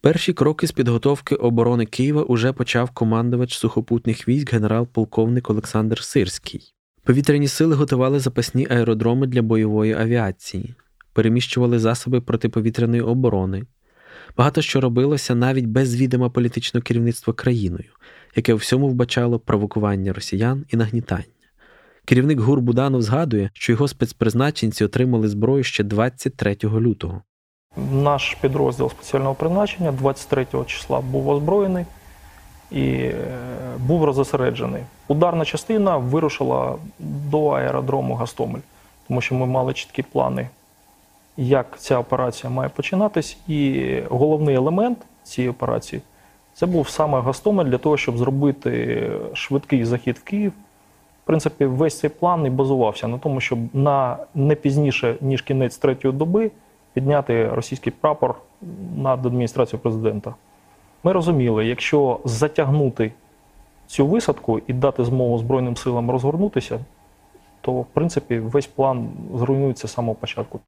Перші 0.00 0.32
кроки 0.32 0.66
з 0.66 0.72
підготовки 0.72 1.34
оборони 1.34 1.86
Києва 1.86 2.22
уже 2.22 2.52
почав 2.52 2.90
командувач 2.90 3.58
сухопутних 3.58 4.28
військ 4.28 4.52
генерал-полковник 4.52 5.50
Олександр 5.50 6.02
Сирський. 6.02 6.74
Повітряні 7.04 7.48
сили 7.48 7.74
готували 7.74 8.20
запасні 8.20 8.66
аеродроми 8.70 9.26
для 9.26 9.42
бойової 9.42 9.92
авіації, 9.92 10.74
переміщували 11.12 11.78
засоби 11.78 12.20
протиповітряної 12.20 13.02
оборони. 13.02 13.62
Багато 14.36 14.62
що 14.62 14.80
робилося 14.80 15.34
навіть 15.34 15.66
без 15.66 15.96
відома 15.96 16.30
політичного 16.30 16.82
керівництва 16.84 17.34
країною, 17.34 17.90
яке 18.36 18.54
у 18.54 18.56
всьому 18.56 18.88
вбачало 18.88 19.38
провокування 19.38 20.12
росіян 20.12 20.64
і 20.68 20.76
нагнітання. 20.76 21.24
Керівник 22.04 22.40
ГУР 22.40 22.60
Буданов 22.60 23.02
згадує, 23.02 23.50
що 23.52 23.72
його 23.72 23.88
спецпризначенці 23.88 24.84
отримали 24.84 25.28
зброю 25.28 25.64
ще 25.64 25.84
23 25.84 26.56
лютого. 26.64 27.22
Наш 27.92 28.36
підрозділ 28.40 28.90
спеціального 28.90 29.34
призначення 29.34 29.92
23 29.92 30.46
числа 30.66 31.00
був 31.00 31.28
озброєний 31.28 31.84
і 32.70 32.82
е, 32.82 33.14
був 33.78 34.04
розосереджений. 34.04 34.82
Ударна 35.08 35.44
частина 35.44 35.96
вирушила 35.96 36.76
до 36.98 37.46
аеродрому 37.46 38.14
Гастомель, 38.14 38.60
тому 39.08 39.20
що 39.20 39.34
ми 39.34 39.46
мали 39.46 39.72
чіткі 39.72 40.02
плани, 40.02 40.48
як 41.40 41.78
ця 41.78 41.98
операція 41.98 42.52
має 42.52 42.68
починатись. 42.68 43.38
І 43.48 43.92
головний 44.10 44.54
елемент 44.54 44.98
цієї 45.22 45.50
операції 45.50 46.02
це 46.54 46.66
був 46.66 46.88
саме 46.88 47.20
Гастомель 47.20 47.64
для 47.64 47.78
того, 47.78 47.96
щоб 47.96 48.18
зробити 48.18 49.12
швидкий 49.32 49.84
захід 49.84 50.18
в 50.18 50.22
Київ. 50.22 50.52
В 51.24 51.26
принципі, 51.26 51.64
весь 51.64 51.98
цей 51.98 52.10
план 52.10 52.46
і 52.46 52.50
базувався 52.50 53.08
на 53.08 53.18
тому, 53.18 53.40
щоб 53.40 53.58
на 53.72 54.16
не 54.34 54.54
пізніше 54.54 55.16
ніж 55.20 55.42
кінець 55.42 55.78
третьої 55.78 56.14
доби 56.14 56.50
підняти 56.92 57.48
російський 57.48 57.92
прапор 58.00 58.34
над 58.96 59.26
адміністрацією 59.26 59.82
президента. 59.82 60.34
Ми 61.04 61.12
розуміли, 61.12 61.66
якщо 61.66 62.20
затягнути 62.24 63.12
цю 63.86 64.06
висадку 64.06 64.60
і 64.66 64.72
дати 64.72 65.04
змогу 65.04 65.38
Збройним 65.38 65.76
силам 65.76 66.10
розгорнутися, 66.10 66.80
то 67.60 67.72
в 67.72 67.86
принципі 67.86 68.38
весь 68.38 68.66
план 68.66 69.08
зруйнується 69.34 69.88
з 69.88 69.92
самого 69.92 70.14
початку. 70.14 70.60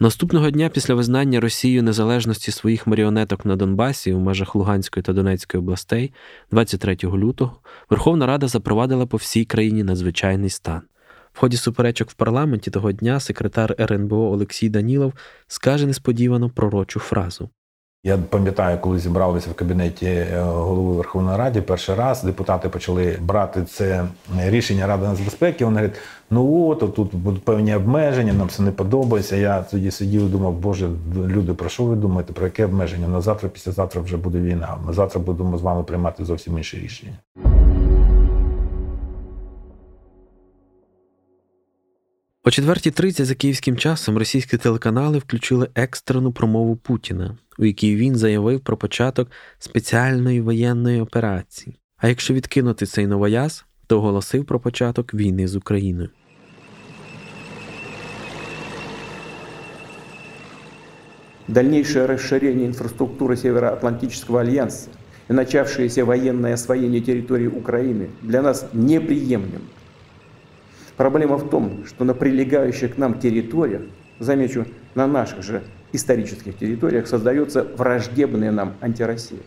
Наступного 0.00 0.50
дня 0.50 0.68
після 0.68 0.94
визнання 0.94 1.40
Росією 1.40 1.82
незалежності 1.82 2.50
своїх 2.50 2.86
маріонеток 2.86 3.44
на 3.44 3.56
Донбасі 3.56 4.12
у 4.12 4.20
межах 4.20 4.54
Луганської 4.54 5.02
та 5.02 5.12
Донецької 5.12 5.58
областей, 5.58 6.12
23 6.50 6.96
лютого, 7.04 7.60
Верховна 7.90 8.26
Рада 8.26 8.48
запровадила 8.48 9.06
по 9.06 9.16
всій 9.16 9.44
країні 9.44 9.84
надзвичайний 9.84 10.50
стан. 10.50 10.82
В 11.32 11.38
ході 11.38 11.56
суперечок 11.56 12.10
в 12.10 12.14
парламенті 12.14 12.70
того 12.70 12.92
дня 12.92 13.20
секретар 13.20 13.76
РНБО 13.80 14.32
Олексій 14.32 14.68
Данілов 14.68 15.12
скаже 15.46 15.86
несподівано 15.86 16.50
пророчу 16.50 17.00
фразу. 17.00 17.50
Я 18.06 18.18
пам'ятаю, 18.18 18.78
коли 18.80 18.98
зібралися 18.98 19.50
в 19.50 19.54
кабінеті 19.54 20.06
е, 20.06 20.40
голови 20.40 20.96
Верховної 20.96 21.38
Ради, 21.38 21.62
перший 21.62 21.94
раз 21.94 22.24
депутати 22.24 22.68
почали 22.68 23.16
брати 23.20 23.62
це 23.62 24.04
рішення 24.38 24.86
Ради 24.86 25.06
нацбезпеки. 25.06 25.64
Вони 25.64 25.76
говорять, 25.76 25.98
ну 26.30 26.68
от 26.68 26.94
тут 26.94 27.14
будуть 27.14 27.44
певні 27.44 27.74
обмеження, 27.74 28.32
нам 28.32 28.48
це 28.48 28.62
не 28.62 28.70
подобається. 28.70 29.36
Я 29.36 29.62
тоді 29.62 29.90
сидів 29.90 30.22
і 30.22 30.28
думав, 30.28 30.52
боже, 30.52 30.88
люди, 31.26 31.54
про 31.54 31.68
що 31.68 31.84
ви 31.84 31.96
думаєте? 31.96 32.32
Про 32.32 32.44
яке 32.44 32.64
обмеження? 32.64 33.08
На 33.08 33.20
завтра, 33.20 33.48
післязавтра 33.48 34.00
вже 34.00 34.16
буде 34.16 34.38
війна. 34.38 34.76
Ми 34.86 34.92
завтра 34.92 35.20
будемо 35.20 35.58
з 35.58 35.62
вами 35.62 35.82
приймати 35.82 36.24
зовсім 36.24 36.58
інші 36.58 36.78
рішення. 36.78 37.12
О 42.46 42.48
4.30 42.48 43.24
за 43.24 43.34
київським 43.34 43.76
часом 43.76 44.18
російські 44.18 44.56
телеканали 44.56 45.18
включили 45.18 45.68
екстрену 45.74 46.32
промову 46.32 46.76
Путіна, 46.76 47.36
у 47.58 47.64
якій 47.64 47.96
він 47.96 48.16
заявив 48.16 48.60
про 48.60 48.76
початок 48.76 49.30
спеціальної 49.58 50.40
воєнної 50.40 51.00
операції. 51.00 51.76
А 51.96 52.08
якщо 52.08 52.34
відкинути 52.34 52.86
цей 52.86 53.06
новояз, 53.06 53.64
то 53.86 53.98
оголосив 53.98 54.44
про 54.44 54.60
початок 54.60 55.14
війни 55.14 55.48
з 55.48 55.56
Україною. 55.56 56.08
Дальнейшее 61.48 62.06
расширение 62.06 62.66
инфраструктуры 62.66 63.36
Североатлантического 63.36 64.40
альянса 64.40 64.88
и 65.30 65.32
начавшееся 65.32 66.04
военное 66.04 66.54
освоение 66.54 67.00
территории 67.00 67.48
Украины 67.48 68.06
для 68.22 68.42
нас 68.42 68.66
неприемлемо. 68.72 69.75
Проблема 70.96 71.36
в 71.36 71.50
том, 71.50 71.84
что 71.86 72.04
на 72.04 72.14
прилегающих 72.14 72.94
к 72.94 72.98
нам 72.98 73.20
территориях, 73.20 73.82
замечу, 74.18 74.66
на 74.94 75.06
наших 75.06 75.42
же 75.42 75.62
исторических 75.92 76.56
территориях 76.56 77.06
создается 77.06 77.64
враждебная 77.76 78.50
нам 78.50 78.74
антироссия. 78.80 79.40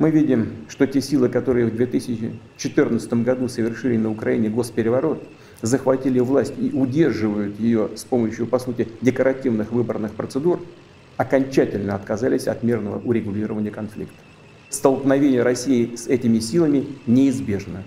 Мы 0.00 0.10
видим, 0.10 0.48
что 0.68 0.86
те 0.86 1.00
силы, 1.00 1.28
которые 1.28 1.66
в 1.66 1.76
2014 1.76 3.12
году 3.22 3.48
совершили 3.48 3.96
на 3.96 4.10
Украине 4.10 4.48
госпереворот, 4.48 5.22
захватили 5.62 6.18
власть 6.18 6.54
и 6.58 6.70
удерживают 6.72 7.60
ее 7.60 7.90
с 7.94 8.04
помощью, 8.04 8.46
по 8.46 8.58
сути, 8.58 8.88
декоративных 9.02 9.70
выборных 9.70 10.12
процедур, 10.12 10.60
окончательно 11.16 11.94
отказались 11.94 12.48
от 12.48 12.62
мирного 12.62 12.98
урегулирования 12.98 13.70
конфликта. 13.70 14.14
Столкновение 14.70 15.42
России 15.42 15.94
с 15.94 16.06
этими 16.08 16.38
силами 16.38 16.86
неизбежно. 17.06 17.84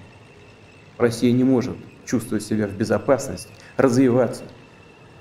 Россия 0.97 1.31
не 1.31 1.43
может 1.43 1.75
чувствовать 2.05 2.43
себя 2.43 2.67
в 2.67 2.73
безопасности, 2.73 3.49
развиваться, 3.77 4.43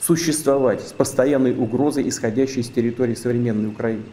существовать 0.01 0.81
с 0.81 0.93
постоянной 0.93 1.57
угрозой, 1.57 2.09
исходящей 2.09 2.63
с 2.63 2.69
территории 2.69 3.15
современной 3.15 3.69
Украины. 3.69 4.05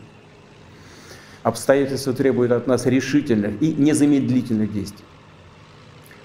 Обстоятельства 1.41 2.13
требуют 2.13 2.51
от 2.51 2.67
нас 2.67 2.86
решительных 2.86 3.62
и 3.62 3.73
незамедлительных 3.73 4.71
действий. 4.71 5.05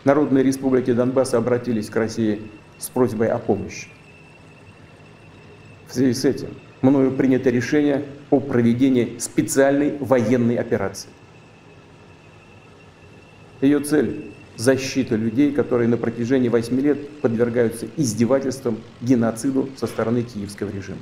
Народные 0.04 0.44
республики 0.44 0.92
Донбасса 0.92 1.38
обратились 1.38 1.88
к 1.88 1.96
России 1.96 2.42
с 2.78 2.88
просьбой 2.88 3.28
о 3.28 3.38
помощи. 3.38 3.88
В 5.88 5.94
связи 5.94 6.12
с 6.12 6.24
этим 6.24 6.48
мною 6.82 7.12
принято 7.12 7.48
решение 7.48 8.04
о 8.30 8.40
проведении 8.40 9.16
специальной 9.18 9.96
военной 9.98 10.56
операции. 10.56 11.08
Ее 13.60 13.80
цель 13.80 14.30
защита 14.56 15.16
людей, 15.16 15.52
которые 15.52 15.88
на 15.88 15.96
протяжении 15.96 16.48
8 16.48 16.80
лет 16.80 17.08
подвергаются 17.20 17.86
издевательствам, 17.96 18.78
геноциду 19.00 19.68
со 19.76 19.86
стороны 19.86 20.22
киевского 20.22 20.70
режима. 20.70 20.98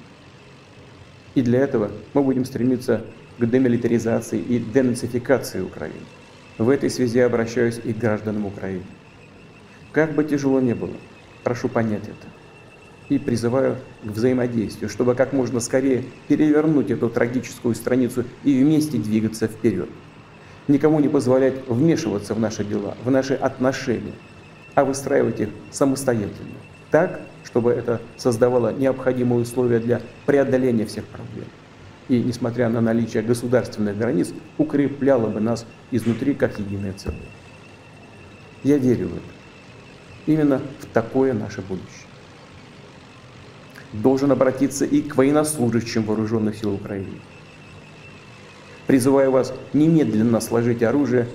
И 1.35 1.43
для 1.43 1.61
этого 1.61 1.91
мы 2.15 2.23
будем 2.23 2.45
стремиться 2.45 3.05
к 3.39 3.47
демилитаризации 3.47 4.39
и 4.39 4.59
денацификации 4.59 5.61
Украины. 5.61 6.05
В 6.59 6.69
этой 6.69 6.91
связи 6.91 7.21
обращаюсь 7.21 7.81
и 7.83 7.93
к 7.93 7.99
гражданам 7.99 8.47
Украины. 8.47 8.85
Как 9.93 10.15
бы 10.15 10.25
тяжело 10.25 10.61
ни 10.61 10.75
было, 10.75 10.95
прошу 11.43 11.69
понять 11.69 12.05
это. 12.05 12.29
И 13.09 13.19
призываю 13.19 13.77
к 14.03 14.07
взаимодействию, 14.07 14.89
чтобы 14.89 15.15
как 15.15 15.33
можно 15.33 15.61
скорее 15.61 16.05
перевернуть 16.29 16.91
эту 16.91 17.11
трагическую 17.11 17.75
страницу 17.75 18.25
и 18.45 18.63
вместе 18.63 18.99
двигаться 18.99 19.49
вперед. 19.49 19.89
Никому 20.69 21.01
не 21.01 21.09
позволять 21.09 21.69
вмешиваться 21.69 22.35
в 22.35 22.41
наши 22.41 22.65
дела, 22.65 22.97
в 23.05 23.11
наши 23.11 23.35
отношения, 23.35 24.13
а 24.75 24.85
выстраивать 24.85 25.41
их 25.41 25.49
самостоятельно. 25.71 26.55
Так, 26.91 27.21
чтобы 27.45 27.73
это 27.73 28.01
создавало 28.17 28.73
необходимые 28.73 29.43
условия 29.43 29.81
для 29.81 30.01
преодоления 30.27 30.87
всех 30.87 31.05
проблем. 31.07 31.47
И, 32.09 32.21
несмотря 32.21 32.69
на 32.69 32.81
наличие 32.81 33.23
государственных 33.23 33.97
границ, 33.97 34.33
укрепляло 34.59 35.29
бы 35.29 35.41
нас 35.41 35.67
изнутри 35.91 36.35
как 36.35 36.59
единое 36.59 36.93
целое. 36.93 37.19
Я 38.63 38.79
верю 38.79 39.09
в 39.09 39.13
это. 39.13 39.23
Именно 40.27 40.61
в 40.81 40.87
такое 40.93 41.33
наше 41.33 41.63
будущее. 41.63 42.07
Должен 43.93 44.31
обратиться 44.31 44.85
и 44.85 45.03
к 45.03 45.17
военнослужащим 45.17 46.05
вооруженных 46.05 46.57
сил 46.57 46.75
Украины. 46.75 47.21
Призываю 48.87 49.31
вас 49.31 49.53
немедленно 49.73 50.41
сложить 50.41 50.83
оружие 50.83 51.29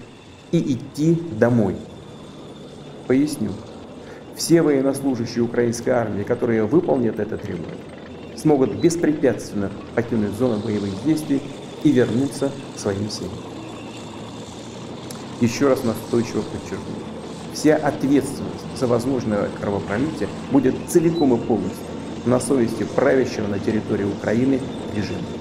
и 0.51 0.73
идти 0.73 1.21
домой. 1.31 1.75
Поясню. 3.07 3.51
Все 4.36 4.62
военнослужащие 4.62 5.43
украинской 5.43 5.89
армии, 5.89 6.23
которые 6.23 6.65
выполнят 6.65 7.19
это 7.19 7.38
требование, 7.38 7.77
смогут 8.36 8.75
беспрепятственно 8.75 9.71
покинуть 9.95 10.33
зону 10.33 10.60
боевых 10.60 10.91
действий 11.03 11.41
и 11.83 11.91
вернуться 11.91 12.51
к 12.75 12.79
своим 12.79 13.10
семьям. 13.10 13.33
Еще 15.41 15.67
раз 15.67 15.83
настойчиво 15.83 16.41
подчеркну. 16.41 16.95
Вся 17.53 17.75
ответственность 17.77 18.77
за 18.79 18.88
возможное 18.88 19.49
кровопролитие 19.60 20.29
будет 20.51 20.75
целиком 20.88 21.33
и 21.36 21.38
полностью 21.43 21.83
на 22.25 22.39
совести 22.39 22.83
правящего 22.83 23.47
на 23.47 23.57
территории 23.57 24.05
Украины 24.05 24.60
режима. 24.95 25.37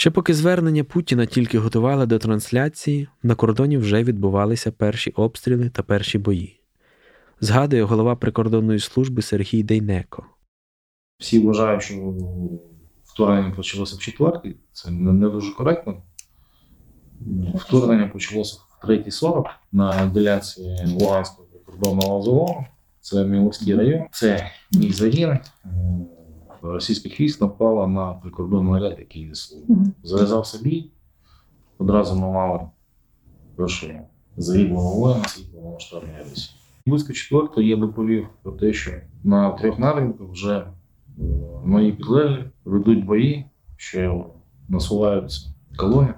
Ще 0.00 0.10
поки 0.10 0.34
звернення 0.34 0.84
Путіна 0.84 1.26
тільки 1.26 1.58
готували 1.58 2.06
до 2.06 2.18
трансляції, 2.18 3.08
на 3.22 3.34
кордоні 3.34 3.76
вже 3.76 4.04
відбувалися 4.04 4.72
перші 4.72 5.10
обстріли 5.10 5.68
та 5.68 5.82
перші 5.82 6.18
бої. 6.18 6.60
Згадує 7.40 7.82
голова 7.82 8.16
прикордонної 8.16 8.78
служби 8.78 9.22
Сергій 9.22 9.62
Дейнеко. 9.62 10.26
Всі 11.18 11.38
вважають, 11.38 11.82
що 11.82 12.14
вторгнення 13.04 13.50
почалося 13.50 13.96
в 13.96 13.98
четвертий. 13.98 14.56
Це 14.72 14.90
не 14.90 15.28
дуже 15.28 15.52
коректно. 15.52 16.02
Вторгнення 17.54 18.06
почалося 18.06 18.58
в 18.82 18.88
3.40 18.88 19.44
на 19.72 20.06
ділянці 20.06 20.76
Луганського 20.86 21.48
прикордонного 21.48 22.22
зону. 22.22 22.66
Це 23.00 23.24
Міловський 23.24 23.74
район, 23.74 24.06
це 24.12 24.50
мій 24.72 24.92
загін 24.92 25.38
російських 26.62 27.20
військ 27.20 27.40
напала 27.40 27.86
на 27.86 28.12
прикордонний 28.12 28.82
ряд, 28.82 28.96
який 28.98 29.24
несли. 29.26 29.58
Зав'язався 30.02 30.58
бій. 30.62 30.90
Одразу 31.78 32.14
ми 32.14 32.32
мали 32.32 32.60
першого 33.56 33.92
загиблого 34.36 35.00
воїна 35.00 35.24
світлого 35.24 35.72
масштабної 35.72 36.14
агресії. 36.14 36.56
Близько 36.86 37.12
четвертого 37.12 37.62
я 37.62 37.76
доповів 37.76 38.26
про 38.42 38.52
те, 38.52 38.72
що 38.72 38.90
на 39.24 39.50
трьох 39.50 39.78
напрямках 39.78 40.28
вже 40.28 40.56
е, 40.58 40.66
мої 41.64 41.92
підлеглі 41.92 42.44
ведуть 42.64 43.04
бої, 43.04 43.44
що 43.76 44.26
насуваються 44.68 45.54
колони. 45.76 46.14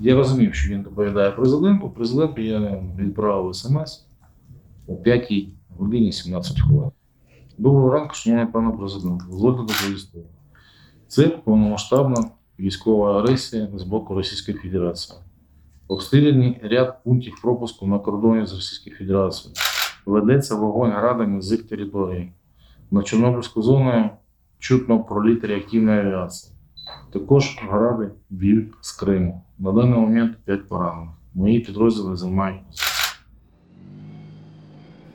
Я 0.00 0.14
розумів, 0.14 0.54
що 0.54 0.74
він 0.74 0.82
доповідає 0.82 1.30
президенту. 1.30 1.90
Президенту 1.90 2.42
я 2.42 2.82
відправив 2.98 3.54
смс 3.54 4.06
о 4.86 4.96
5 4.96 5.32
годині 5.68 6.12
17 6.12 6.60
хвилин. 6.60 6.90
Доброго 7.58 7.90
ранку, 7.90 8.14
шановний 8.14 8.46
пане 8.46 8.70
президент. 8.70 9.22
Дозвольте 9.30 9.58
доповісти. 9.58 10.18
Це 11.08 11.28
повномасштабна 11.28 12.24
військова 12.58 13.18
агресія 13.18 13.68
з 13.74 13.82
боку 13.82 14.14
Російської 14.14 14.58
Федерації. 14.58 15.18
Обстріляні 15.88 16.60
ряд 16.62 17.04
пунктів 17.04 17.34
пропуску 17.42 17.86
на 17.86 17.98
кордоні 17.98 18.46
з 18.46 18.54
Російською 18.54 18.96
Федерацією. 18.96 19.56
Ведеться 20.06 20.54
вогонь 20.54 20.90
градами 20.90 21.42
з 21.42 21.52
їх 21.52 21.62
території. 21.62 22.32
На 22.90 23.02
Чорнобильську 23.02 23.62
зону 23.62 24.10
чутно 24.58 25.00
проліт 25.00 25.44
реактивної 25.44 26.00
авіації. 26.00 26.52
Також 27.12 27.58
гради 27.68 28.10
б'ють 28.30 28.72
з 28.80 28.92
Криму. 28.92 29.42
На 29.58 29.72
даний 29.72 29.98
момент 29.98 30.36
5 30.44 30.68
поранених. 30.68 31.14
Мої 31.34 31.60
підрозділи 31.60 32.16
займають. 32.16 32.93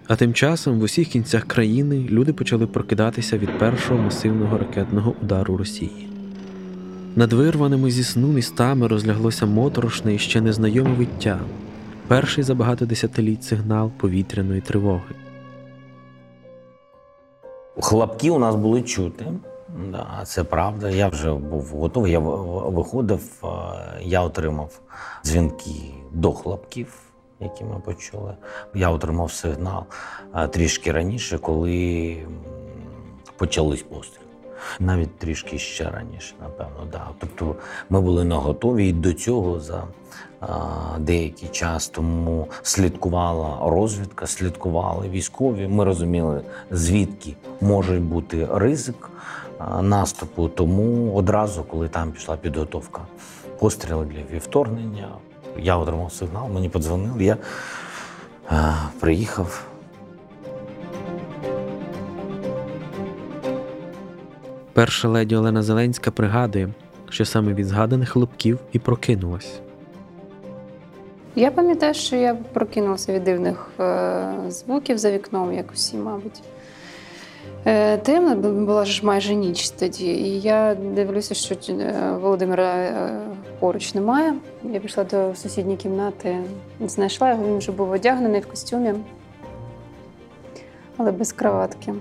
А 0.10 0.16
тим 0.16 0.34
часом 0.34 0.80
в 0.80 0.84
усіх 0.84 1.08
кінцях 1.08 1.44
країни 1.44 2.08
люди 2.10 2.34
почали 2.34 2.68
прокидатися 2.68 3.38
від 3.38 3.60
першого 3.60 4.04
масивного 4.04 4.58
ракетного 4.58 5.14
удару 5.22 5.58
Росії. 5.58 6.10
Над 7.16 7.34
вирваними 7.34 7.92
зі 7.92 8.04
сну 8.04 8.28
містами 8.28 8.88
розляглося 8.88 9.46
моторошне 9.46 10.16
і 10.16 10.20
ще 10.20 10.42
незнайоме 10.42 10.94
виття, 10.94 11.40
перший 12.08 12.44
за 12.44 12.56
багато 12.56 12.86
десятиліть 12.86 13.44
сигнал 13.44 13.92
повітряної 13.98 14.62
тривоги. 14.62 15.16
Хлопки 17.80 18.30
у 18.30 18.40
нас 18.40 18.56
були 18.56 18.82
чути. 18.82 19.26
Да, 19.92 20.22
це 20.26 20.44
правда. 20.44 20.90
Я 20.90 21.08
вже 21.08 21.34
був 21.34 21.66
готовий. 21.66 22.12
Я 22.12 22.20
виходив, 22.20 23.44
я 24.02 24.22
отримав 24.22 24.80
дзвінки 25.26 25.94
до 26.12 26.32
хлопків 26.32 27.09
які 27.40 27.64
ми 27.64 27.80
почули. 27.80 28.36
Я 28.74 28.90
отримав 28.90 29.32
сигнал 29.32 29.84
трішки 30.50 30.92
раніше, 30.92 31.38
коли 31.38 32.18
почались 33.38 33.84
постріли. 33.84 34.26
Навіть 34.80 35.18
трішки 35.18 35.58
ще 35.58 35.90
раніше, 35.90 36.36
напевно, 36.42 36.88
да. 36.92 37.08
Тобто 37.20 37.56
ми 37.90 38.02
були 38.02 38.24
наготові 38.24 38.88
і 38.88 38.94
до 38.94 39.14
цього 39.14 39.60
за 39.60 39.84
а, 40.40 40.48
деякий 41.00 41.50
час 41.50 41.88
тому 41.88 42.48
слідкувала 42.62 43.70
розвідка, 43.70 44.28
слідкували 44.28 45.10
військові. 45.10 45.68
Ми 45.68 45.84
розуміли, 45.84 46.42
звідки 46.72 47.36
може 47.62 48.00
бути 48.00 48.48
ризик 48.54 49.10
а, 49.58 49.82
наступу. 49.82 50.48
Тому 50.48 51.14
одразу, 51.14 51.64
коли 51.64 51.88
там 51.88 52.12
пішла 52.12 52.38
підготовка 52.38 53.02
постріли 53.60 54.06
для 54.06 54.36
вівторгнення, 54.36 55.10
я 55.58 55.78
отримав 55.78 56.12
сигнал, 56.12 56.50
мені 56.50 56.70
подзвонили, 56.70 57.24
я 57.24 57.38
а, 58.50 58.74
приїхав. 59.00 59.66
Перша 64.74 65.08
леді 65.08 65.36
Олена 65.36 65.64
Зеленська 65.64 66.12
пригадує, 66.12 66.70
що 67.10 67.26
саме 67.26 67.54
від 67.54 67.68
згаданих 67.68 68.10
хлопків 68.10 68.60
і 68.72 68.80
прокинулась. 68.80 69.60
Я 71.36 71.52
пам'ятаю, 71.52 71.94
що 71.94 72.16
я 72.16 72.36
прокинулася 72.36 73.14
від 73.14 73.24
дивних 73.24 73.70
е, 73.80 74.34
звуків 74.50 74.98
за 74.98 75.12
вікном, 75.12 75.54
як 75.54 75.72
усі, 75.74 75.98
мабуть. 75.98 76.42
Е, 77.66 77.98
темно 77.98 78.36
була 78.66 78.86
ж 78.86 79.06
майже 79.06 79.36
ніч 79.36 79.70
тоді, 79.70 80.08
і 80.08 80.42
я 80.42 80.76
дивлюся, 80.76 81.34
що 81.34 81.56
е, 81.70 82.18
Володимира 82.22 82.76
е, 82.76 83.20
поруч 83.60 83.94
немає. 83.94 84.34
Я 84.64 84.80
пішла 84.80 85.04
до 85.04 85.36
сусідньої 85.36 85.78
кімнати, 85.78 86.38
знайшла 86.86 87.30
його, 87.30 87.48
він 87.48 87.58
вже 87.58 87.72
був 87.72 87.92
одягнений 87.92 88.42
в 88.42 88.48
костюмі, 88.48 88.94
але 90.98 91.12
без 91.12 91.32
кроватки. 91.32 91.94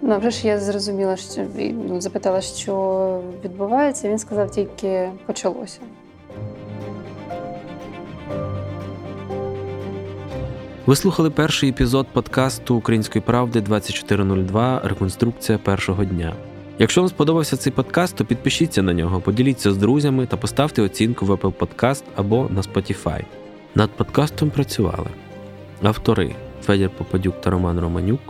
Ну, 0.00 0.18
вже 0.18 0.30
ж 0.30 0.46
я 0.46 0.60
зрозуміла, 0.60 1.16
що 1.16 1.46
ну, 1.88 2.00
запитала, 2.00 2.40
що 2.40 3.20
відбувається. 3.44 4.08
Він 4.08 4.18
сказав, 4.18 4.50
тільки 4.50 5.10
почалося. 5.26 5.80
Ви 10.86 10.96
слухали 10.96 11.30
перший 11.30 11.70
епізод 11.70 12.06
подкасту 12.12 12.74
Української 12.74 13.22
правди 13.22 13.60
2402 13.60 14.80
Реконструкція 14.84 15.58
першого 15.58 16.04
дня. 16.04 16.32
Якщо 16.78 17.00
вам 17.00 17.08
сподобався 17.08 17.56
цей 17.56 17.72
подкаст, 17.72 18.16
то 18.16 18.24
підпишіться 18.24 18.82
на 18.82 18.92
нього, 18.92 19.20
поділіться 19.20 19.72
з 19.72 19.76
друзями 19.76 20.26
та 20.26 20.36
поставте 20.36 20.82
оцінку 20.82 21.26
в 21.26 21.30
Apple 21.30 21.52
Podcast 21.52 22.02
або 22.16 22.48
на 22.50 22.60
Spotify. 22.60 23.24
Над 23.74 23.90
подкастом 23.90 24.50
працювали 24.50 25.06
автори 25.82 26.34
Федір 26.62 26.90
Попадюк 26.90 27.40
та 27.40 27.50
Роман 27.50 27.80
Романюк, 27.80 28.20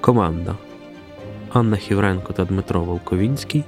команда 0.00 0.56
Анна 1.52 1.76
Хівренко 1.76 2.32
та 2.32 2.44
Дмитро 2.44 2.84
Волковінський, 2.84 3.64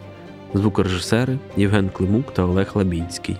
звукорежисери 0.54 1.38
Євген 1.56 1.88
Климук 1.88 2.34
та 2.34 2.42
Олег 2.42 2.70
Лабінський. 2.74 3.36